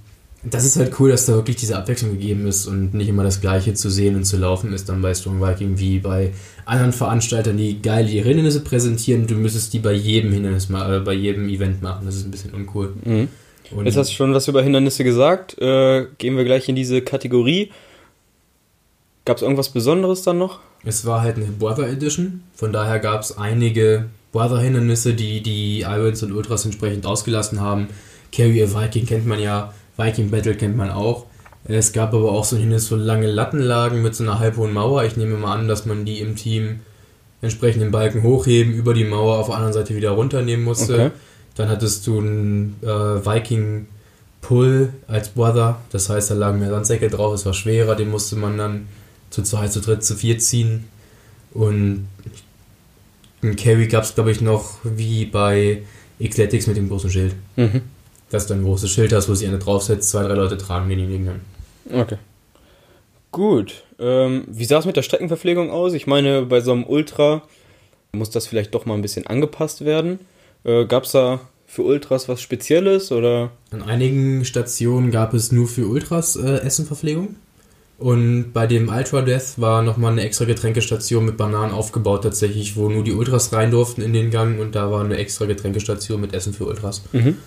das 0.50 0.66
ist 0.66 0.78
halt 0.78 1.00
cool, 1.00 1.10
dass 1.10 1.26
da 1.26 1.34
wirklich 1.34 1.56
diese 1.56 1.78
Abwechslung 1.78 2.12
gegeben 2.12 2.48
ist 2.48 2.68
und 2.68 2.94
nicht 2.94 3.08
immer 3.08 3.24
das 3.24 3.42
Gleiche 3.42 3.74
zu 3.74 3.90
sehen 3.90 4.16
und 4.16 4.26
zu 4.26 4.38
laufen 4.38 4.74
ist 4.74 4.90
dann 4.90 5.02
bei 5.02 5.14
Strong 5.14 5.42
Viking 5.42 5.80
wie 5.80 6.00
bei 6.00 6.32
anderen 6.66 6.94
Veranstaltern, 6.94 7.58
die 7.58 7.82
geil 7.82 8.10
ihre 8.10 8.28
Hindernisse 8.28 8.62
präsentieren. 8.62 9.28
Du 9.28 9.36
müsstest 9.36 9.74
die 9.74 9.80
bei 9.80 9.94
jedem 9.94 10.32
Hindernis 10.32 10.70
mal, 10.70 10.98
äh, 10.98 11.00
bei 11.00 11.14
jedem 11.14 11.50
Event 11.50 11.82
machen. 11.82 12.06
Das 12.06 12.16
ist 12.16 12.26
ein 12.26 12.32
bisschen 12.32 12.54
uncool. 12.54 12.94
Mhm. 13.04 13.28
Jetzt 13.84 13.98
hast 13.98 14.12
du 14.12 14.16
schon 14.16 14.34
was 14.34 14.48
über 14.48 14.62
Hindernisse 14.62 15.04
gesagt. 15.04 15.60
Äh, 15.60 16.08
gehen 16.18 16.38
wir 16.38 16.44
gleich 16.44 16.70
in 16.70 16.76
diese 16.76 17.02
Kategorie. 17.02 17.72
Gab 19.26 19.38
es 19.38 19.44
irgendwas 19.44 19.70
Besonderes 19.70 20.22
dann 20.22 20.38
noch? 20.38 20.60
es 20.86 21.06
war 21.06 21.22
halt 21.22 21.38
eine 21.38 21.48
Brother 21.48 21.90
Edition, 21.90 22.44
von 22.54 22.72
daher 22.72 23.00
gab 23.00 23.22
es 23.22 23.38
einige 23.38 24.06
Brother-Hindernisse, 24.32 25.14
die 25.14 25.42
die 25.42 25.82
Irons 25.82 26.22
und 26.24 26.32
Ultras 26.32 26.66
entsprechend 26.66 27.06
ausgelassen 27.06 27.60
haben. 27.60 27.88
Carrier 28.32 28.74
Viking 28.74 29.06
kennt 29.06 29.26
man 29.26 29.40
ja, 29.40 29.74
Viking 29.98 30.30
Battle 30.30 30.56
kennt 30.56 30.78
man 30.78 30.90
auch. 30.90 31.26
Es 31.68 31.94
gab 31.94 32.14
aber 32.14 32.32
auch 32.32 32.46
so 32.46 32.58
Hindernis, 32.58 32.92
wo 32.92 32.96
lange 32.96 33.28
Latten 33.28 33.60
lagen 33.60 34.02
mit 34.02 34.16
so 34.16 34.24
einer 34.24 34.40
halbhohen 34.40 34.74
Mauer. 34.74 35.04
Ich 35.04 35.18
nehme 35.18 35.36
mal 35.38 35.54
an, 35.54 35.68
dass 35.68 35.86
man 35.86 36.06
die 36.06 36.20
im 36.20 36.36
Team 36.36 36.82
entsprechend 37.42 37.82
den 37.82 37.92
Balken 37.92 38.24
hochheben, 38.24 38.74
über 38.74 38.94
die 38.94 39.04
Mauer 39.04 39.40
auf 39.40 39.48
der 39.48 39.56
anderen 39.56 39.74
Seite 39.74 39.96
wieder 39.96 40.12
runternehmen 40.12 40.64
musste. 40.64 40.94
Okay. 40.94 41.12
Dann 41.56 41.70
hattest 41.70 42.06
du 42.06 42.20
einen 42.20 42.76
äh, 42.82 42.88
Viking 42.88 43.88
Pull 44.42 44.94
als 45.08 45.30
Brother, 45.30 45.82
das 45.92 46.10
heißt, 46.10 46.30
da 46.30 46.36
lagen 46.36 46.60
mehr 46.60 46.70
Sandsäcke 46.70 47.10
drauf, 47.10 47.34
es 47.34 47.48
war 47.48 47.54
schwerer, 47.54 47.96
den 47.96 48.12
musste 48.12 48.36
man 48.36 48.58
dann 48.58 48.88
zu 49.32 49.42
zweit, 49.42 49.74
zu 49.74 49.82
dritt, 49.82 50.04
zu 50.04 50.16
vier 50.16 50.38
ziehen. 50.38 50.86
Und 51.52 52.08
einen 53.42 53.56
Carry 53.56 53.88
gab 53.88 54.04
es, 54.04 54.14
glaube 54.14 54.32
ich, 54.32 54.42
noch 54.42 54.78
wie 54.84 55.26
bei 55.26 55.82
Xletics 56.24 56.68
mit 56.68 56.78
dem 56.78 56.90
großen 56.90 57.10
Schild. 57.10 57.34
Mhm. 57.56 57.82
Dass 58.36 58.48
du 58.48 58.54
ein 58.54 58.64
großes 58.64 58.92
Schild 58.92 59.14
hast, 59.14 59.30
wo 59.30 59.34
sich 59.34 59.48
einer 59.48 59.60
draufsetzt, 59.60 60.10
zwei, 60.10 60.24
drei 60.24 60.34
Leute 60.34 60.58
tragen 60.58 60.90
den 60.90 61.08
gegen 61.08 61.26
dann. 61.26 61.42
Okay. 62.02 62.18
Gut. 63.32 63.84
Ähm, 63.98 64.44
wie 64.48 64.66
sah 64.66 64.80
es 64.80 64.86
mit 64.86 64.98
der 64.98 65.04
Streckenverpflegung 65.04 65.72
aus? 65.72 65.94
Ich 65.94 66.06
meine, 66.06 66.42
bei 66.44 66.60
so 66.60 66.74
einem 66.74 66.84
Ultra 66.84 67.44
muss 68.12 68.30
das 68.30 68.46
vielleicht 68.46 68.76
doch 68.76 68.86
mal 68.86 68.96
ein 68.96 69.02
bisschen 69.02 69.26
angepasst 69.26 69.86
werden. 69.86 70.20
Äh, 70.66 70.86
Gab 70.86 71.06
es 71.06 71.12
da 71.12 71.40
für 71.66 71.84
Ultras 71.84 72.28
was 72.28 72.42
Spezielles 72.42 73.12
oder? 73.12 73.52
An 73.72 73.84
einigen 73.84 74.44
Stationen 74.44 75.12
gab 75.12 75.34
es 75.34 75.52
nur 75.52 75.68
für 75.68 75.88
Ultras 75.88 76.36
äh, 76.36 76.58
Essenverpflegung. 76.58 77.36
Und 77.98 78.52
bei 78.52 78.68
dem 78.68 78.90
Ultra 78.90 79.22
Death 79.22 79.54
war 79.58 79.82
nochmal 79.82 80.12
eine 80.12 80.24
extra 80.24 80.44
Getränkestation 80.44 81.24
mit 81.24 81.38
Bananen 81.38 81.74
aufgebaut, 81.74 82.24
tatsächlich, 82.24 82.76
wo 82.76 82.90
nur 82.90 83.06
die 83.06 83.14
Ultras 83.14 83.54
rein 83.54 83.72
durften 83.72 84.02
in 84.02 84.12
den 84.12 84.32
Gang 84.32 84.60
und 84.60 84.76
da 84.76 84.92
war 84.92 85.04
eine 85.04 85.16
extra 85.16 85.46
Getränkestation 85.46 86.20
mit 86.20 86.34
Essen 86.34 86.54
für 86.54 86.66
Ultras. 86.66 87.04
Mhm. 87.14 87.38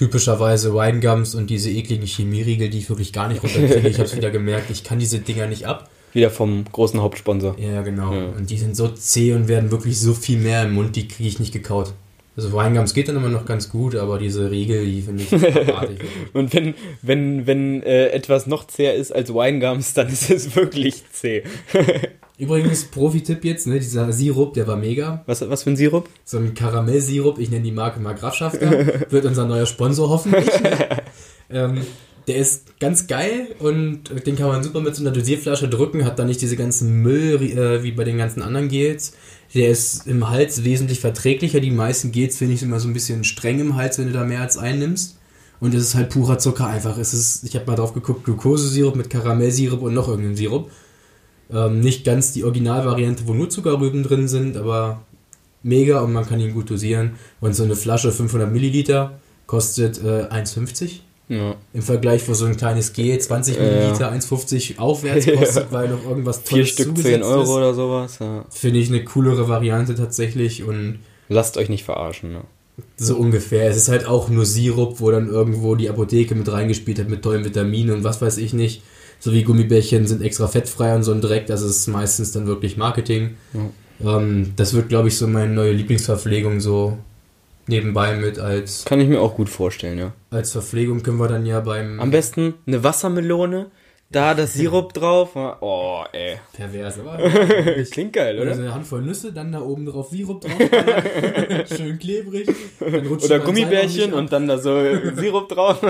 Typischerweise 0.00 0.72
Winegums 0.72 1.34
und 1.34 1.50
diese 1.50 1.70
ekligen 1.70 2.06
Chemieriegel, 2.06 2.70
die 2.70 2.78
ich 2.78 2.88
wirklich 2.88 3.12
gar 3.12 3.28
nicht 3.28 3.42
runterkriege. 3.42 3.86
ich 3.86 3.98
habe 3.98 4.06
es 4.06 4.16
wieder 4.16 4.30
gemerkt, 4.30 4.70
ich 4.70 4.82
kann 4.82 4.98
diese 4.98 5.18
Dinger 5.18 5.46
nicht 5.46 5.66
ab. 5.66 5.90
Wieder 6.14 6.30
vom 6.30 6.64
großen 6.64 7.02
Hauptsponsor. 7.02 7.58
Ja, 7.58 7.82
genau. 7.82 8.14
Ja. 8.14 8.28
Und 8.30 8.48
die 8.48 8.56
sind 8.56 8.74
so 8.74 8.88
zäh 8.88 9.34
und 9.34 9.46
werden 9.46 9.70
wirklich 9.70 10.00
so 10.00 10.14
viel 10.14 10.38
mehr 10.38 10.62
im 10.62 10.72
Mund, 10.72 10.96
die 10.96 11.06
kriege 11.06 11.28
ich 11.28 11.38
nicht 11.38 11.52
gekaut. 11.52 11.92
Also 12.34 12.50
Weingums 12.54 12.94
geht 12.94 13.08
dann 13.08 13.16
immer 13.16 13.28
noch 13.28 13.44
ganz 13.44 13.68
gut, 13.68 13.94
aber 13.94 14.18
diese 14.18 14.50
Riegel, 14.50 14.86
die 14.86 15.02
finde 15.02 15.24
ich 15.24 15.34
abartig. 15.34 16.00
Und 16.32 16.54
wenn, 16.54 16.72
wenn, 17.02 17.46
wenn 17.46 17.82
äh, 17.82 18.06
etwas 18.06 18.46
noch 18.46 18.66
zäher 18.66 18.94
ist 18.94 19.14
als 19.14 19.34
Winegums, 19.34 19.92
dann 19.92 20.08
ist 20.08 20.30
es 20.30 20.56
wirklich 20.56 21.02
zäh. 21.12 21.42
Übrigens, 22.40 22.84
Profi-Tipp 22.84 23.44
jetzt, 23.44 23.66
ne, 23.66 23.78
dieser 23.78 24.10
Sirup, 24.14 24.54
der 24.54 24.66
war 24.66 24.76
mega. 24.76 25.22
Was, 25.26 25.46
was 25.46 25.62
für 25.62 25.70
ein 25.70 25.76
Sirup? 25.76 26.08
So 26.24 26.38
ein 26.38 26.54
Karamellsirup, 26.54 27.38
ich 27.38 27.50
nenne 27.50 27.64
die 27.64 27.70
Marke 27.70 28.00
mal 28.00 28.14
Grafschafter, 28.14 28.70
wird 29.10 29.26
unser 29.26 29.44
neuer 29.44 29.66
Sponsor 29.66 30.08
hoffentlich. 30.08 30.48
ähm, 31.50 31.82
der 32.26 32.36
ist 32.36 32.80
ganz 32.80 33.06
geil 33.06 33.48
und 33.58 34.26
den 34.26 34.36
kann 34.36 34.48
man 34.48 34.62
super 34.62 34.80
mit 34.80 34.96
so 34.96 35.02
einer 35.02 35.10
Dosierflasche 35.10 35.68
drücken, 35.68 36.06
hat 36.06 36.18
dann 36.18 36.28
nicht 36.28 36.40
diese 36.40 36.56
ganzen 36.56 37.02
Müll 37.02 37.42
äh, 37.42 37.82
wie 37.82 37.92
bei 37.92 38.04
den 38.04 38.16
ganzen 38.16 38.40
anderen 38.40 38.68
Gels. 38.68 39.12
Der 39.54 39.68
ist 39.68 40.06
im 40.06 40.30
Hals 40.30 40.64
wesentlich 40.64 41.00
verträglicher. 41.00 41.60
Die 41.60 41.70
meisten 41.70 42.10
Gels 42.10 42.38
finde 42.38 42.54
ich 42.54 42.62
immer 42.62 42.80
so 42.80 42.88
ein 42.88 42.94
bisschen 42.94 43.22
streng 43.22 43.60
im 43.60 43.76
Hals, 43.76 43.98
wenn 43.98 44.06
du 44.06 44.14
da 44.14 44.24
mehr 44.24 44.40
als 44.40 44.56
einnimmst. 44.56 45.18
Und 45.60 45.74
es 45.74 45.82
ist 45.82 45.94
halt 45.94 46.08
purer 46.08 46.38
Zucker 46.38 46.68
einfach. 46.68 46.96
Es 46.96 47.12
ist, 47.12 47.44
ich 47.44 47.54
habe 47.54 47.66
mal 47.66 47.76
drauf 47.76 47.92
geguckt, 47.92 48.24
Glukosesirup 48.24 48.96
mit 48.96 49.10
Karamellsirup 49.10 49.82
und 49.82 49.92
noch 49.92 50.08
irgendeinem 50.08 50.36
Sirup. 50.36 50.70
Ähm, 51.52 51.80
nicht 51.80 52.04
ganz 52.04 52.32
die 52.32 52.44
Originalvariante, 52.44 53.24
wo 53.26 53.34
nur 53.34 53.50
Zuckerrüben 53.50 54.02
drin 54.02 54.28
sind, 54.28 54.56
aber 54.56 55.02
mega 55.62 56.00
und 56.00 56.12
man 56.12 56.26
kann 56.26 56.40
ihn 56.40 56.54
gut 56.54 56.70
dosieren. 56.70 57.12
Und 57.40 57.54
so 57.54 57.64
eine 57.64 57.76
Flasche 57.76 58.12
500 58.12 58.50
Milliliter 58.52 59.18
kostet 59.46 59.98
äh, 60.02 60.24
1,50. 60.30 61.00
Ja. 61.28 61.54
Im 61.72 61.82
Vergleich, 61.82 62.28
wo 62.28 62.34
so 62.34 62.44
ein 62.46 62.56
kleines 62.56 62.92
G 62.92 63.16
20 63.16 63.56
Ja. 63.56 63.62
Milliliter 63.62 64.12
1,50 64.12 64.78
aufwärts 64.78 65.26
kostet, 65.38 65.70
weil 65.70 65.88
noch 65.88 66.04
irgendwas 66.04 66.38
Vier 66.38 66.48
Tolles 66.48 66.68
Stück 66.70 66.86
10 66.86 66.96
zugesetzt 66.96 67.24
Euro 67.24 67.42
ist. 67.42 67.48
oder 67.50 67.74
sowas. 67.74 68.18
Ja. 68.20 68.44
Finde 68.50 68.80
ich 68.80 68.88
eine 68.88 69.04
coolere 69.04 69.48
Variante 69.48 69.94
tatsächlich 69.94 70.64
und 70.64 71.00
Lasst 71.28 71.56
euch 71.56 71.68
nicht 71.68 71.84
verarschen. 71.84 72.32
Ne? 72.32 72.40
so 72.96 73.16
ungefähr. 73.16 73.68
Es 73.68 73.76
ist 73.76 73.88
halt 73.88 74.06
auch 74.06 74.28
nur 74.28 74.46
Sirup, 74.46 75.00
wo 75.00 75.10
dann 75.10 75.28
irgendwo 75.28 75.74
die 75.74 75.88
Apotheke 75.90 76.34
mit 76.34 76.50
reingespielt 76.50 76.98
hat 76.98 77.08
mit 77.08 77.22
tollen 77.22 77.44
Vitaminen 77.44 77.94
und 77.94 78.04
was 78.04 78.20
weiß 78.22 78.38
ich 78.38 78.52
nicht. 78.52 78.82
So 79.20 79.32
wie 79.32 79.42
Gummibärchen 79.44 80.06
sind 80.06 80.22
extra 80.22 80.48
fettfrei 80.48 80.94
und 80.94 81.02
so 81.02 81.12
ein 81.12 81.20
Dreck, 81.20 81.46
das 81.46 81.60
ist 81.62 81.86
meistens 81.86 82.32
dann 82.32 82.46
wirklich 82.46 82.76
Marketing. 82.78 83.36
Ähm, 84.02 84.54
das 84.56 84.72
wird, 84.74 84.88
glaube 84.88 85.08
ich, 85.08 85.16
so 85.18 85.26
meine 85.26 85.52
neue 85.52 85.72
Lieblingsverpflegung 85.72 86.60
so 86.60 86.96
nebenbei 87.66 88.16
mit 88.16 88.38
als, 88.38 88.84
Kann 88.86 88.98
ich 89.00 89.08
mir 89.08 89.20
auch 89.20 89.36
gut 89.36 89.48
vorstellen, 89.50 89.98
ja. 89.98 90.12
als 90.30 90.52
Verpflegung 90.52 91.02
können 91.02 91.18
wir 91.18 91.28
dann 91.28 91.44
ja 91.46 91.60
beim 91.60 92.00
Am 92.00 92.10
besten 92.10 92.54
eine 92.66 92.82
Wassermelone, 92.82 93.66
da 94.10 94.34
das 94.34 94.54
Sirup 94.54 94.92
drauf. 94.94 95.36
Oh, 95.36 96.02
ey. 96.12 96.36
pervers, 96.54 96.98
aber 96.98 97.18
Klingt 97.92 98.14
geil, 98.14 98.36
Oder 98.36 98.46
oder? 98.46 98.54
so 98.54 98.62
eine 98.62 98.74
Handvoll 98.74 99.02
Nüsse, 99.02 99.32
dann 99.32 99.52
da 99.52 99.60
oben 99.60 99.84
drauf 99.86 100.08
Sirup 100.10 100.40
drauf. 100.40 100.52
Schön 101.76 101.98
klebrig. 101.98 102.48
Oder 102.80 103.38
Gummibärchen 103.38 104.14
und 104.14 104.32
dann 104.32 104.48
da 104.48 104.56
so 104.58 104.82
Sirup 105.14 105.48
drauf. 105.50 105.80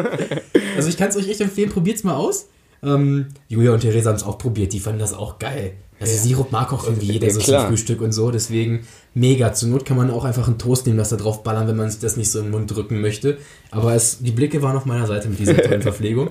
Also 0.77 0.89
ich 0.89 0.97
kann 0.99 1.09
es 1.09 1.17
euch 1.17 1.29
echt 1.29 1.41
empfehlen, 1.41 1.71
probiert's 1.71 2.03
mal 2.05 2.17
aus. 2.17 2.49
Ähm, 2.83 3.27
Julia 3.49 3.73
und 3.73 3.81
Theresa 3.81 4.11
haben 4.11 4.17
es 4.17 4.23
auch 4.23 4.39
probiert, 4.39 4.73
die 4.73 4.81
fanden 4.81 5.01
das 5.01 5.13
auch 5.15 5.39
geil. 5.39 5.73
Also 6.01 6.17
Sirup 6.17 6.51
mag 6.51 6.73
auch 6.73 6.85
irgendwie 6.87 7.13
jeder 7.13 7.27
Ja, 7.27 7.33
so 7.35 7.41
zum 7.41 7.67
Frühstück 7.67 8.01
und 8.01 8.13
so, 8.13 8.31
deswegen 8.31 8.87
mega. 9.13 9.53
Zur 9.53 9.69
Not 9.69 9.85
kann 9.85 9.99
man 9.99 10.11
auch 10.11 10.25
einfach 10.25 10.47
einen 10.47 10.57
Toast 10.57 10.87
nehmen, 10.87 10.97
das 10.97 11.11
da 11.11 11.17
drauf 11.17 11.43
ballern, 11.43 11.69
wenn 11.69 11.77
man 11.77 11.91
sich 11.91 12.01
das 12.01 12.17
nicht 12.17 12.31
so 12.31 12.39
in 12.39 12.47
den 12.47 12.53
Mund 12.53 12.75
drücken 12.75 13.03
möchte. 13.03 13.37
Aber 13.71 13.93
es, 13.95 14.19
die 14.21 14.31
Blicke 14.31 14.63
waren 14.63 14.77
auf 14.79 14.87
meiner 14.87 15.07
Seite 15.07 15.29
mit 15.29 15.39
dieser 15.39 15.59
tollen 15.59 15.83
Verpflegung. 15.83 16.31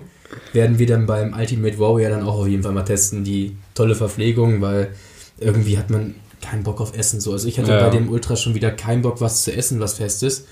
Werden 0.54 0.80
wir 0.80 0.88
dann 0.88 1.06
beim 1.06 1.34
Ultimate 1.38 1.78
Warrior 1.78 2.10
dann 2.10 2.24
auch 2.24 2.40
auf 2.40 2.48
jeden 2.48 2.64
Fall 2.64 2.72
mal 2.72 2.82
testen, 2.84 3.24
die 3.24 3.58
tolle 3.76 3.94
Verpflegung, 3.94 4.60
weil 4.62 4.90
irgendwie 5.38 5.78
hat 5.78 5.92
man 5.92 6.16
keinen 6.42 6.64
Bock 6.64 6.82
auf 6.82 6.98
Essen 6.98 7.20
so. 7.20 7.32
Also 7.34 7.48
ich 7.48 7.60
hatte 7.60 7.72
Ja. 7.72 7.84
bei 7.84 7.96
dem 7.96 8.10
Ultra 8.10 8.36
schon 8.36 8.56
wieder 8.56 8.72
keinen 8.72 9.04
Bock, 9.04 9.22
was 9.22 9.44
zu 9.44 9.54
essen, 9.56 9.80
was 9.80 9.94
fest 9.96 10.24
ist. 10.24 10.48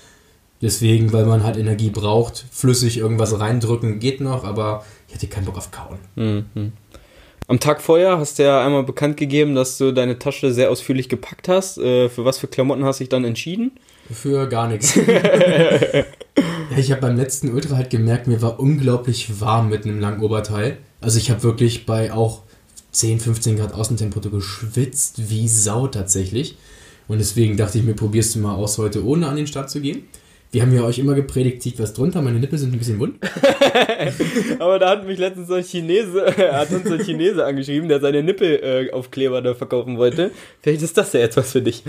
Deswegen, 0.62 1.12
weil 1.12 1.24
man 1.26 1.44
halt 1.44 1.56
Energie 1.56 1.90
braucht, 1.90 2.44
flüssig 2.50 2.98
irgendwas 2.98 3.38
reindrücken 3.38 3.98
geht 4.00 4.20
noch, 4.20 4.42
aber 4.44 4.84
ich 5.08 5.14
hatte 5.14 5.26
keinen 5.26 5.46
Bock 5.46 5.56
auf 5.56 5.70
Kauen. 5.70 5.98
Mhm. 6.14 6.72
Am 7.48 7.58
Tag 7.58 7.80
vorher 7.80 8.18
hast 8.18 8.38
du 8.38 8.42
ja 8.42 8.64
einmal 8.64 8.82
bekannt 8.82 9.16
gegeben, 9.16 9.54
dass 9.54 9.78
du 9.78 9.92
deine 9.92 10.18
Tasche 10.18 10.52
sehr 10.52 10.70
ausführlich 10.70 11.08
gepackt 11.08 11.48
hast. 11.48 11.78
Äh, 11.78 12.10
für 12.10 12.26
was 12.26 12.38
für 12.38 12.46
Klamotten 12.46 12.84
hast 12.84 13.00
du 13.00 13.04
dich 13.04 13.08
dann 13.08 13.24
entschieden? 13.24 13.72
Für 14.12 14.46
gar 14.48 14.68
nichts. 14.68 14.94
ja, 14.96 16.04
ich 16.76 16.90
habe 16.90 17.00
beim 17.00 17.16
letzten 17.16 17.52
Ultra 17.54 17.76
halt 17.76 17.88
gemerkt, 17.88 18.26
mir 18.26 18.42
war 18.42 18.60
unglaublich 18.60 19.40
warm 19.40 19.70
mit 19.70 19.84
einem 19.84 19.98
langen 19.98 20.20
Oberteil. 20.20 20.76
Also 21.00 21.18
ich 21.18 21.30
habe 21.30 21.42
wirklich 21.42 21.86
bei 21.86 22.12
auch 22.12 22.42
10, 22.92 23.20
15 23.20 23.56
Grad 23.56 23.72
Außentemperatur 23.72 24.32
geschwitzt 24.32 25.30
wie 25.30 25.48
Sau 25.48 25.86
tatsächlich. 25.88 26.56
Und 27.06 27.18
deswegen 27.18 27.56
dachte 27.56 27.78
ich 27.78 27.84
mir, 27.84 27.94
probierst 27.94 28.34
du 28.34 28.40
mal 28.40 28.54
aus 28.54 28.76
heute, 28.76 29.04
ohne 29.04 29.26
an 29.26 29.36
den 29.36 29.46
Start 29.46 29.70
zu 29.70 29.80
gehen. 29.80 30.02
Wir 30.50 30.62
haben 30.62 30.74
ja 30.74 30.82
euch 30.82 30.98
immer 30.98 31.14
gepredigt, 31.14 31.62
zieht 31.62 31.78
was 31.78 31.92
drunter, 31.92 32.22
meine 32.22 32.38
Nippel 32.38 32.58
sind 32.58 32.72
ein 32.72 32.78
bisschen 32.78 32.98
wund. 32.98 33.16
Aber 34.58 34.78
da 34.78 34.90
hat 34.90 35.06
mich 35.06 35.18
letztens 35.18 35.48
so 35.48 35.54
ein 35.54 35.64
Chinese, 35.64 36.26
hat 36.52 36.70
uns 36.70 36.88
so 36.88 36.94
ein 36.94 37.04
Chinese 37.04 37.44
angeschrieben, 37.44 37.88
der 37.88 38.00
seine 38.00 38.22
Nippelaufkleber 38.22 39.38
äh, 39.38 39.42
da 39.42 39.54
verkaufen 39.54 39.98
wollte. 39.98 40.30
Vielleicht 40.62 40.82
ist 40.82 40.96
das 40.96 41.12
ja 41.12 41.20
etwas 41.20 41.52
für 41.52 41.60
dich. 41.60 41.82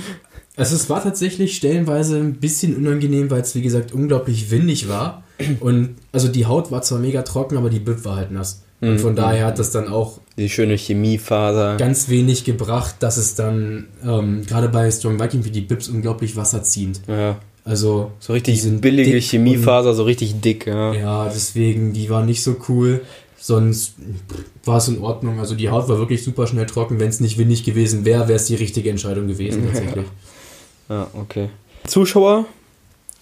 Also 0.57 0.75
es 0.75 0.89
war 0.89 1.01
tatsächlich 1.01 1.55
stellenweise 1.55 2.17
ein 2.17 2.35
bisschen 2.35 2.75
unangenehm, 2.75 3.31
weil 3.31 3.41
es 3.41 3.55
wie 3.55 3.61
gesagt 3.61 3.93
unglaublich 3.93 4.51
windig 4.51 4.89
war. 4.89 5.23
Und 5.61 5.95
also 6.11 6.27
die 6.27 6.45
Haut 6.45 6.69
war 6.69 6.81
zwar 6.81 6.99
mega 6.99 7.21
trocken, 7.21 7.55
aber 7.55 7.69
die 7.69 7.79
Bib 7.79 8.03
war 8.03 8.17
halt 8.17 8.31
nass. 8.31 8.63
Und 8.81 8.93
mhm. 8.93 8.99
von 8.99 9.15
daher 9.15 9.45
hat 9.45 9.59
das 9.59 9.71
dann 9.71 9.87
auch 9.87 10.19
die 10.37 10.49
schöne 10.49 10.75
Chemiefaser 10.75 11.77
ganz 11.77 12.07
wenig 12.07 12.45
gebracht, 12.45 12.95
dass 12.99 13.17
es 13.17 13.35
dann 13.35 13.87
ähm, 14.05 14.45
gerade 14.45 14.69
bei 14.69 14.89
Strong 14.89 15.19
Viking 15.19 15.43
wie 15.43 15.51
die 15.51 15.61
Bibs 15.61 15.89
unglaublich 15.89 16.37
wasserziehend. 16.37 17.01
Ja. 17.07 17.39
Also 17.65 18.11
so 18.19 18.33
richtig 18.33 18.63
billige 18.81 19.17
Chemiefaser, 19.19 19.93
so 19.93 20.03
richtig 20.03 20.41
dick, 20.41 20.65
ja. 20.65 20.93
Ja, 20.93 21.25
deswegen, 21.25 21.93
die 21.93 22.09
war 22.09 22.23
nicht 22.23 22.41
so 22.41 22.55
cool. 22.67 23.01
Sonst 23.37 23.95
war 24.65 24.77
es 24.77 24.87
in 24.87 24.99
Ordnung. 24.99 25.39
Also 25.39 25.55
die 25.55 25.69
Haut 25.69 25.87
war 25.87 25.97
wirklich 25.97 26.23
super 26.23 26.47
schnell 26.47 26.65
trocken. 26.65 26.99
Wenn 26.99 27.09
es 27.09 27.19
nicht 27.19 27.37
windig 27.37 27.63
gewesen 27.63 28.05
wäre, 28.05 28.27
wäre 28.27 28.37
es 28.37 28.45
die 28.45 28.55
richtige 28.55 28.89
Entscheidung 28.89 29.27
gewesen 29.27 29.65
tatsächlich. 29.71 30.05
Ja. 30.89 30.95
ja, 30.95 31.07
okay. 31.13 31.49
Zuschauer? 31.87 32.45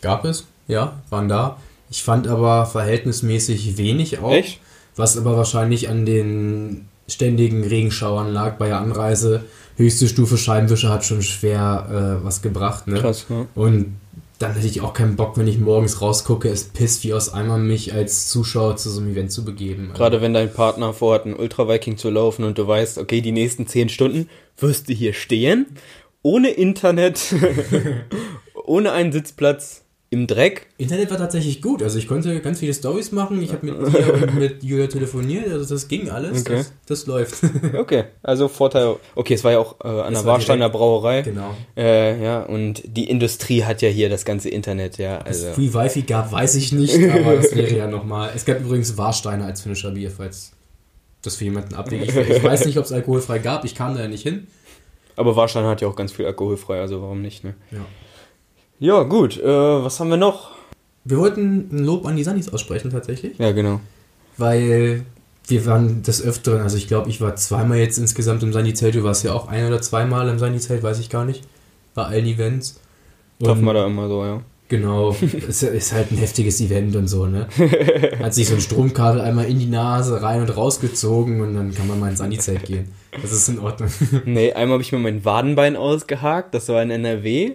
Gab 0.01 0.25
es, 0.25 0.45
ja, 0.67 1.01
waren 1.09 1.27
da. 1.27 1.57
Ich 1.89 2.03
fand 2.03 2.27
aber 2.27 2.65
verhältnismäßig 2.65 3.77
wenig 3.77 4.19
auch. 4.19 4.31
Echt? 4.31 4.59
Was 4.95 5.17
aber 5.17 5.37
wahrscheinlich 5.37 5.89
an 5.89 6.05
den 6.05 6.87
ständigen 7.07 7.63
Regenschauern 7.63 8.33
lag 8.33 8.57
bei 8.57 8.67
der 8.67 8.79
Anreise. 8.79 9.43
Höchste 9.75 10.07
Stufe 10.07 10.37
Scheibenwischer 10.37 10.89
hat 10.89 11.05
schon 11.05 11.21
schwer 11.21 12.19
äh, 12.21 12.25
was 12.25 12.41
gebracht. 12.41 12.87
Ne? 12.87 12.99
Krass, 12.99 13.27
ja. 13.29 13.45
Und 13.55 13.95
dann 14.39 14.53
hätte 14.53 14.67
ich 14.67 14.81
auch 14.81 14.93
keinen 14.93 15.15
Bock, 15.15 15.37
wenn 15.37 15.47
ich 15.47 15.59
morgens 15.59 16.01
rausgucke, 16.01 16.49
es 16.49 16.65
pisst 16.65 17.03
wie 17.03 17.13
aus 17.13 17.33
Eimer, 17.33 17.57
mich 17.57 17.93
als 17.93 18.27
Zuschauer 18.27 18.75
zu 18.77 18.89
so 18.89 19.01
einem 19.01 19.11
Event 19.11 19.31
zu 19.31 19.43
begeben. 19.43 19.91
Gerade 19.93 20.21
wenn 20.21 20.33
dein 20.33 20.53
Partner 20.53 20.93
vorhat, 20.93 21.25
einen 21.25 21.35
Ultra-Viking 21.35 21.97
zu 21.97 22.09
laufen 22.09 22.43
und 22.43 22.57
du 22.57 22.67
weißt, 22.67 22.97
okay, 22.99 23.21
die 23.21 23.31
nächsten 23.31 23.67
zehn 23.67 23.89
Stunden 23.89 24.29
wirst 24.57 24.89
du 24.89 24.93
hier 24.93 25.13
stehen, 25.13 25.65
ohne 26.21 26.49
Internet, 26.49 27.33
ohne 28.65 28.91
einen 28.91 29.11
Sitzplatz, 29.11 29.83
im 30.09 30.25
Dreck. 30.25 30.67
Internet 30.77 31.11
war 31.11 31.17
tatsächlich 31.17 31.61
gut. 31.61 31.83
Also 31.83 31.99
ich 31.99 32.07
konnte 32.07 32.39
ganz 32.39 32.59
viele 32.59 32.73
Stories 32.73 33.11
machen. 33.11 33.41
Ich 33.41 33.51
habe 33.51 33.65
mit 33.65 33.93
dir 33.93 34.13
und 34.13 34.35
mit 34.39 34.63
Julia 34.63 34.87
telefoniert. 34.87 35.51
Also 35.51 35.75
das 35.75 35.89
ging 35.89 36.09
alles. 36.09 36.41
Okay. 36.41 36.55
Das, 36.55 36.73
das, 36.85 37.05
läuft. 37.07 37.43
okay, 37.77 38.05
also 38.23 38.47
Vorteil. 38.47 38.95
Okay, 39.15 39.33
es 39.33 39.43
war 39.43 39.51
ja 39.51 39.59
auch 39.59 39.75
äh, 39.83 39.87
an 39.87 40.13
das 40.13 40.23
der 40.23 40.31
Warsteiner 40.31 40.69
Brauerei. 40.69 41.23
Genau. 41.23 41.53
Äh, 41.75 42.23
ja, 42.23 42.43
und 42.43 42.83
die 42.85 43.09
Industrie 43.09 43.65
hat 43.65 43.81
ja 43.81 43.89
hier 43.89 44.07
das 44.07 44.23
ganze 44.23 44.49
Internet, 44.49 44.97
ja. 44.97 45.17
Also. 45.19 45.47
Es 45.47 45.55
Free 45.55 45.73
Wi-Fi 45.73 46.03
gab, 46.03 46.31
weiß 46.31 46.55
ich 46.55 46.71
nicht, 46.71 46.95
aber 47.11 47.35
das 47.35 47.53
wäre 47.53 47.75
ja 47.75 47.87
nochmal. 47.87 48.31
Es 48.33 48.45
gab 48.45 48.61
übrigens 48.61 48.97
Warsteiner 48.97 49.45
als 49.45 49.61
Finisher 49.61 49.91
Bier, 49.91 50.09
falls 50.09 50.53
das 51.21 51.35
für 51.35 51.43
jemanden 51.43 51.75
abwegig 51.75 52.09
Ich, 52.09 52.15
ich 52.15 52.43
weiß 52.43 52.65
nicht, 52.65 52.77
ob 52.77 52.85
es 52.85 52.93
alkoholfrei 52.93 53.39
gab. 53.39 53.65
Ich 53.65 53.75
kam 53.75 53.93
da 53.93 54.01
ja 54.01 54.07
nicht 54.07 54.23
hin. 54.23 54.47
Aber 55.17 55.35
Warsteiner 55.35 55.67
hat 55.67 55.81
ja 55.81 55.89
auch 55.89 55.95
ganz 55.97 56.13
viel 56.13 56.25
alkoholfrei, 56.25 56.79
also 56.79 57.01
warum 57.01 57.21
nicht, 57.21 57.43
ne? 57.43 57.55
Ja. 57.71 57.79
Ja, 58.79 59.03
gut. 59.03 59.37
Äh, 59.37 59.45
was 59.45 59.99
haben 59.99 60.09
wir 60.09 60.17
noch? 60.17 60.51
Wir 61.03 61.17
wollten 61.17 61.69
ein 61.71 61.85
Lob 61.85 62.05
an 62.05 62.15
die 62.15 62.23
Sunnies 62.23 62.49
aussprechen, 62.49 62.91
tatsächlich. 62.91 63.37
Ja, 63.39 63.51
genau. 63.51 63.79
Weil 64.37 65.05
wir 65.47 65.65
waren 65.65 66.03
des 66.03 66.21
Öfteren, 66.21 66.61
also 66.61 66.77
ich 66.77 66.87
glaube, 66.87 67.09
ich 67.09 67.21
war 67.21 67.35
zweimal 67.35 67.77
jetzt 67.77 67.97
insgesamt 67.97 68.43
im 68.43 68.51
Sunny-Zelt. 68.51 68.95
Du 68.95 69.03
warst 69.03 69.23
ja 69.23 69.33
auch 69.33 69.47
ein 69.47 69.65
oder 69.65 69.81
zweimal 69.81 70.27
im 70.27 70.37
Sunny-Zelt, 70.37 70.83
weiß 70.83 70.99
ich 70.99 71.09
gar 71.09 71.25
nicht. 71.25 71.43
Bei 71.95 72.03
allen 72.03 72.25
Events. 72.25 72.79
Treffen 73.41 73.63
wir 73.63 73.73
da 73.73 73.87
immer 73.87 74.07
so, 74.07 74.25
ja. 74.25 74.41
Genau, 74.69 75.15
es 75.47 75.63
ist 75.63 75.93
halt 75.93 76.11
ein 76.11 76.17
heftiges 76.17 76.59
Event 76.59 76.95
und 76.97 77.07
so, 77.07 77.25
ne? 77.25 77.47
Hat 78.19 78.33
sich 78.33 78.49
so 78.49 78.55
ein 78.55 78.61
Stromkabel 78.61 79.21
einmal 79.21 79.45
in 79.45 79.59
die 79.59 79.67
Nase 79.67 80.21
rein 80.21 80.41
und 80.41 80.55
rausgezogen 80.55 81.39
und 81.39 81.55
dann 81.55 81.73
kann 81.73 81.87
man 81.87 81.99
mal 81.99 82.09
ins 82.09 82.19
Sunny-Zelt 82.19 82.65
gehen. 82.65 82.89
Das 83.21 83.31
ist 83.31 83.47
in 83.47 83.59
Ordnung. 83.59 83.89
Nee, 84.25 84.51
einmal 84.51 84.73
habe 84.73 84.83
ich 84.83 84.91
mir 84.91 84.99
mein 84.99 85.23
Wadenbein 85.23 85.77
ausgehakt, 85.77 86.53
das 86.53 86.67
war 86.67 86.83
in 86.83 86.91
NRW. 86.91 87.53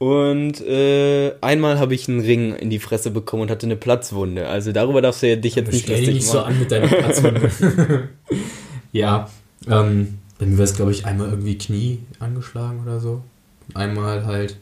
Und 0.00 0.62
äh, 0.62 1.34
einmal 1.42 1.78
habe 1.78 1.94
ich 1.94 2.08
einen 2.08 2.20
Ring 2.20 2.54
in 2.54 2.70
die 2.70 2.78
Fresse 2.78 3.10
bekommen 3.10 3.42
und 3.42 3.50
hatte 3.50 3.66
eine 3.66 3.76
Platzwunde. 3.76 4.48
Also 4.48 4.72
darüber 4.72 5.02
darfst 5.02 5.22
du 5.22 5.28
ja 5.28 5.36
dich 5.36 5.56
jetzt 5.56 5.70
nicht 5.70 5.86
lustig 5.86 6.06
dich 6.06 6.14
nicht 6.14 6.26
so 6.26 6.40
an 6.40 6.58
mit 6.58 6.72
deiner 6.72 6.86
Platzwunde. 6.88 8.08
ja, 8.92 9.28
ähm, 9.68 10.14
bei 10.38 10.46
mir 10.46 10.56
war 10.56 10.64
es, 10.64 10.74
glaube 10.74 10.92
ich, 10.92 11.04
einmal 11.04 11.28
irgendwie 11.28 11.58
Knie 11.58 11.98
angeschlagen 12.18 12.80
oder 12.82 12.98
so. 12.98 13.20
Einmal 13.74 14.24
halt. 14.24 14.56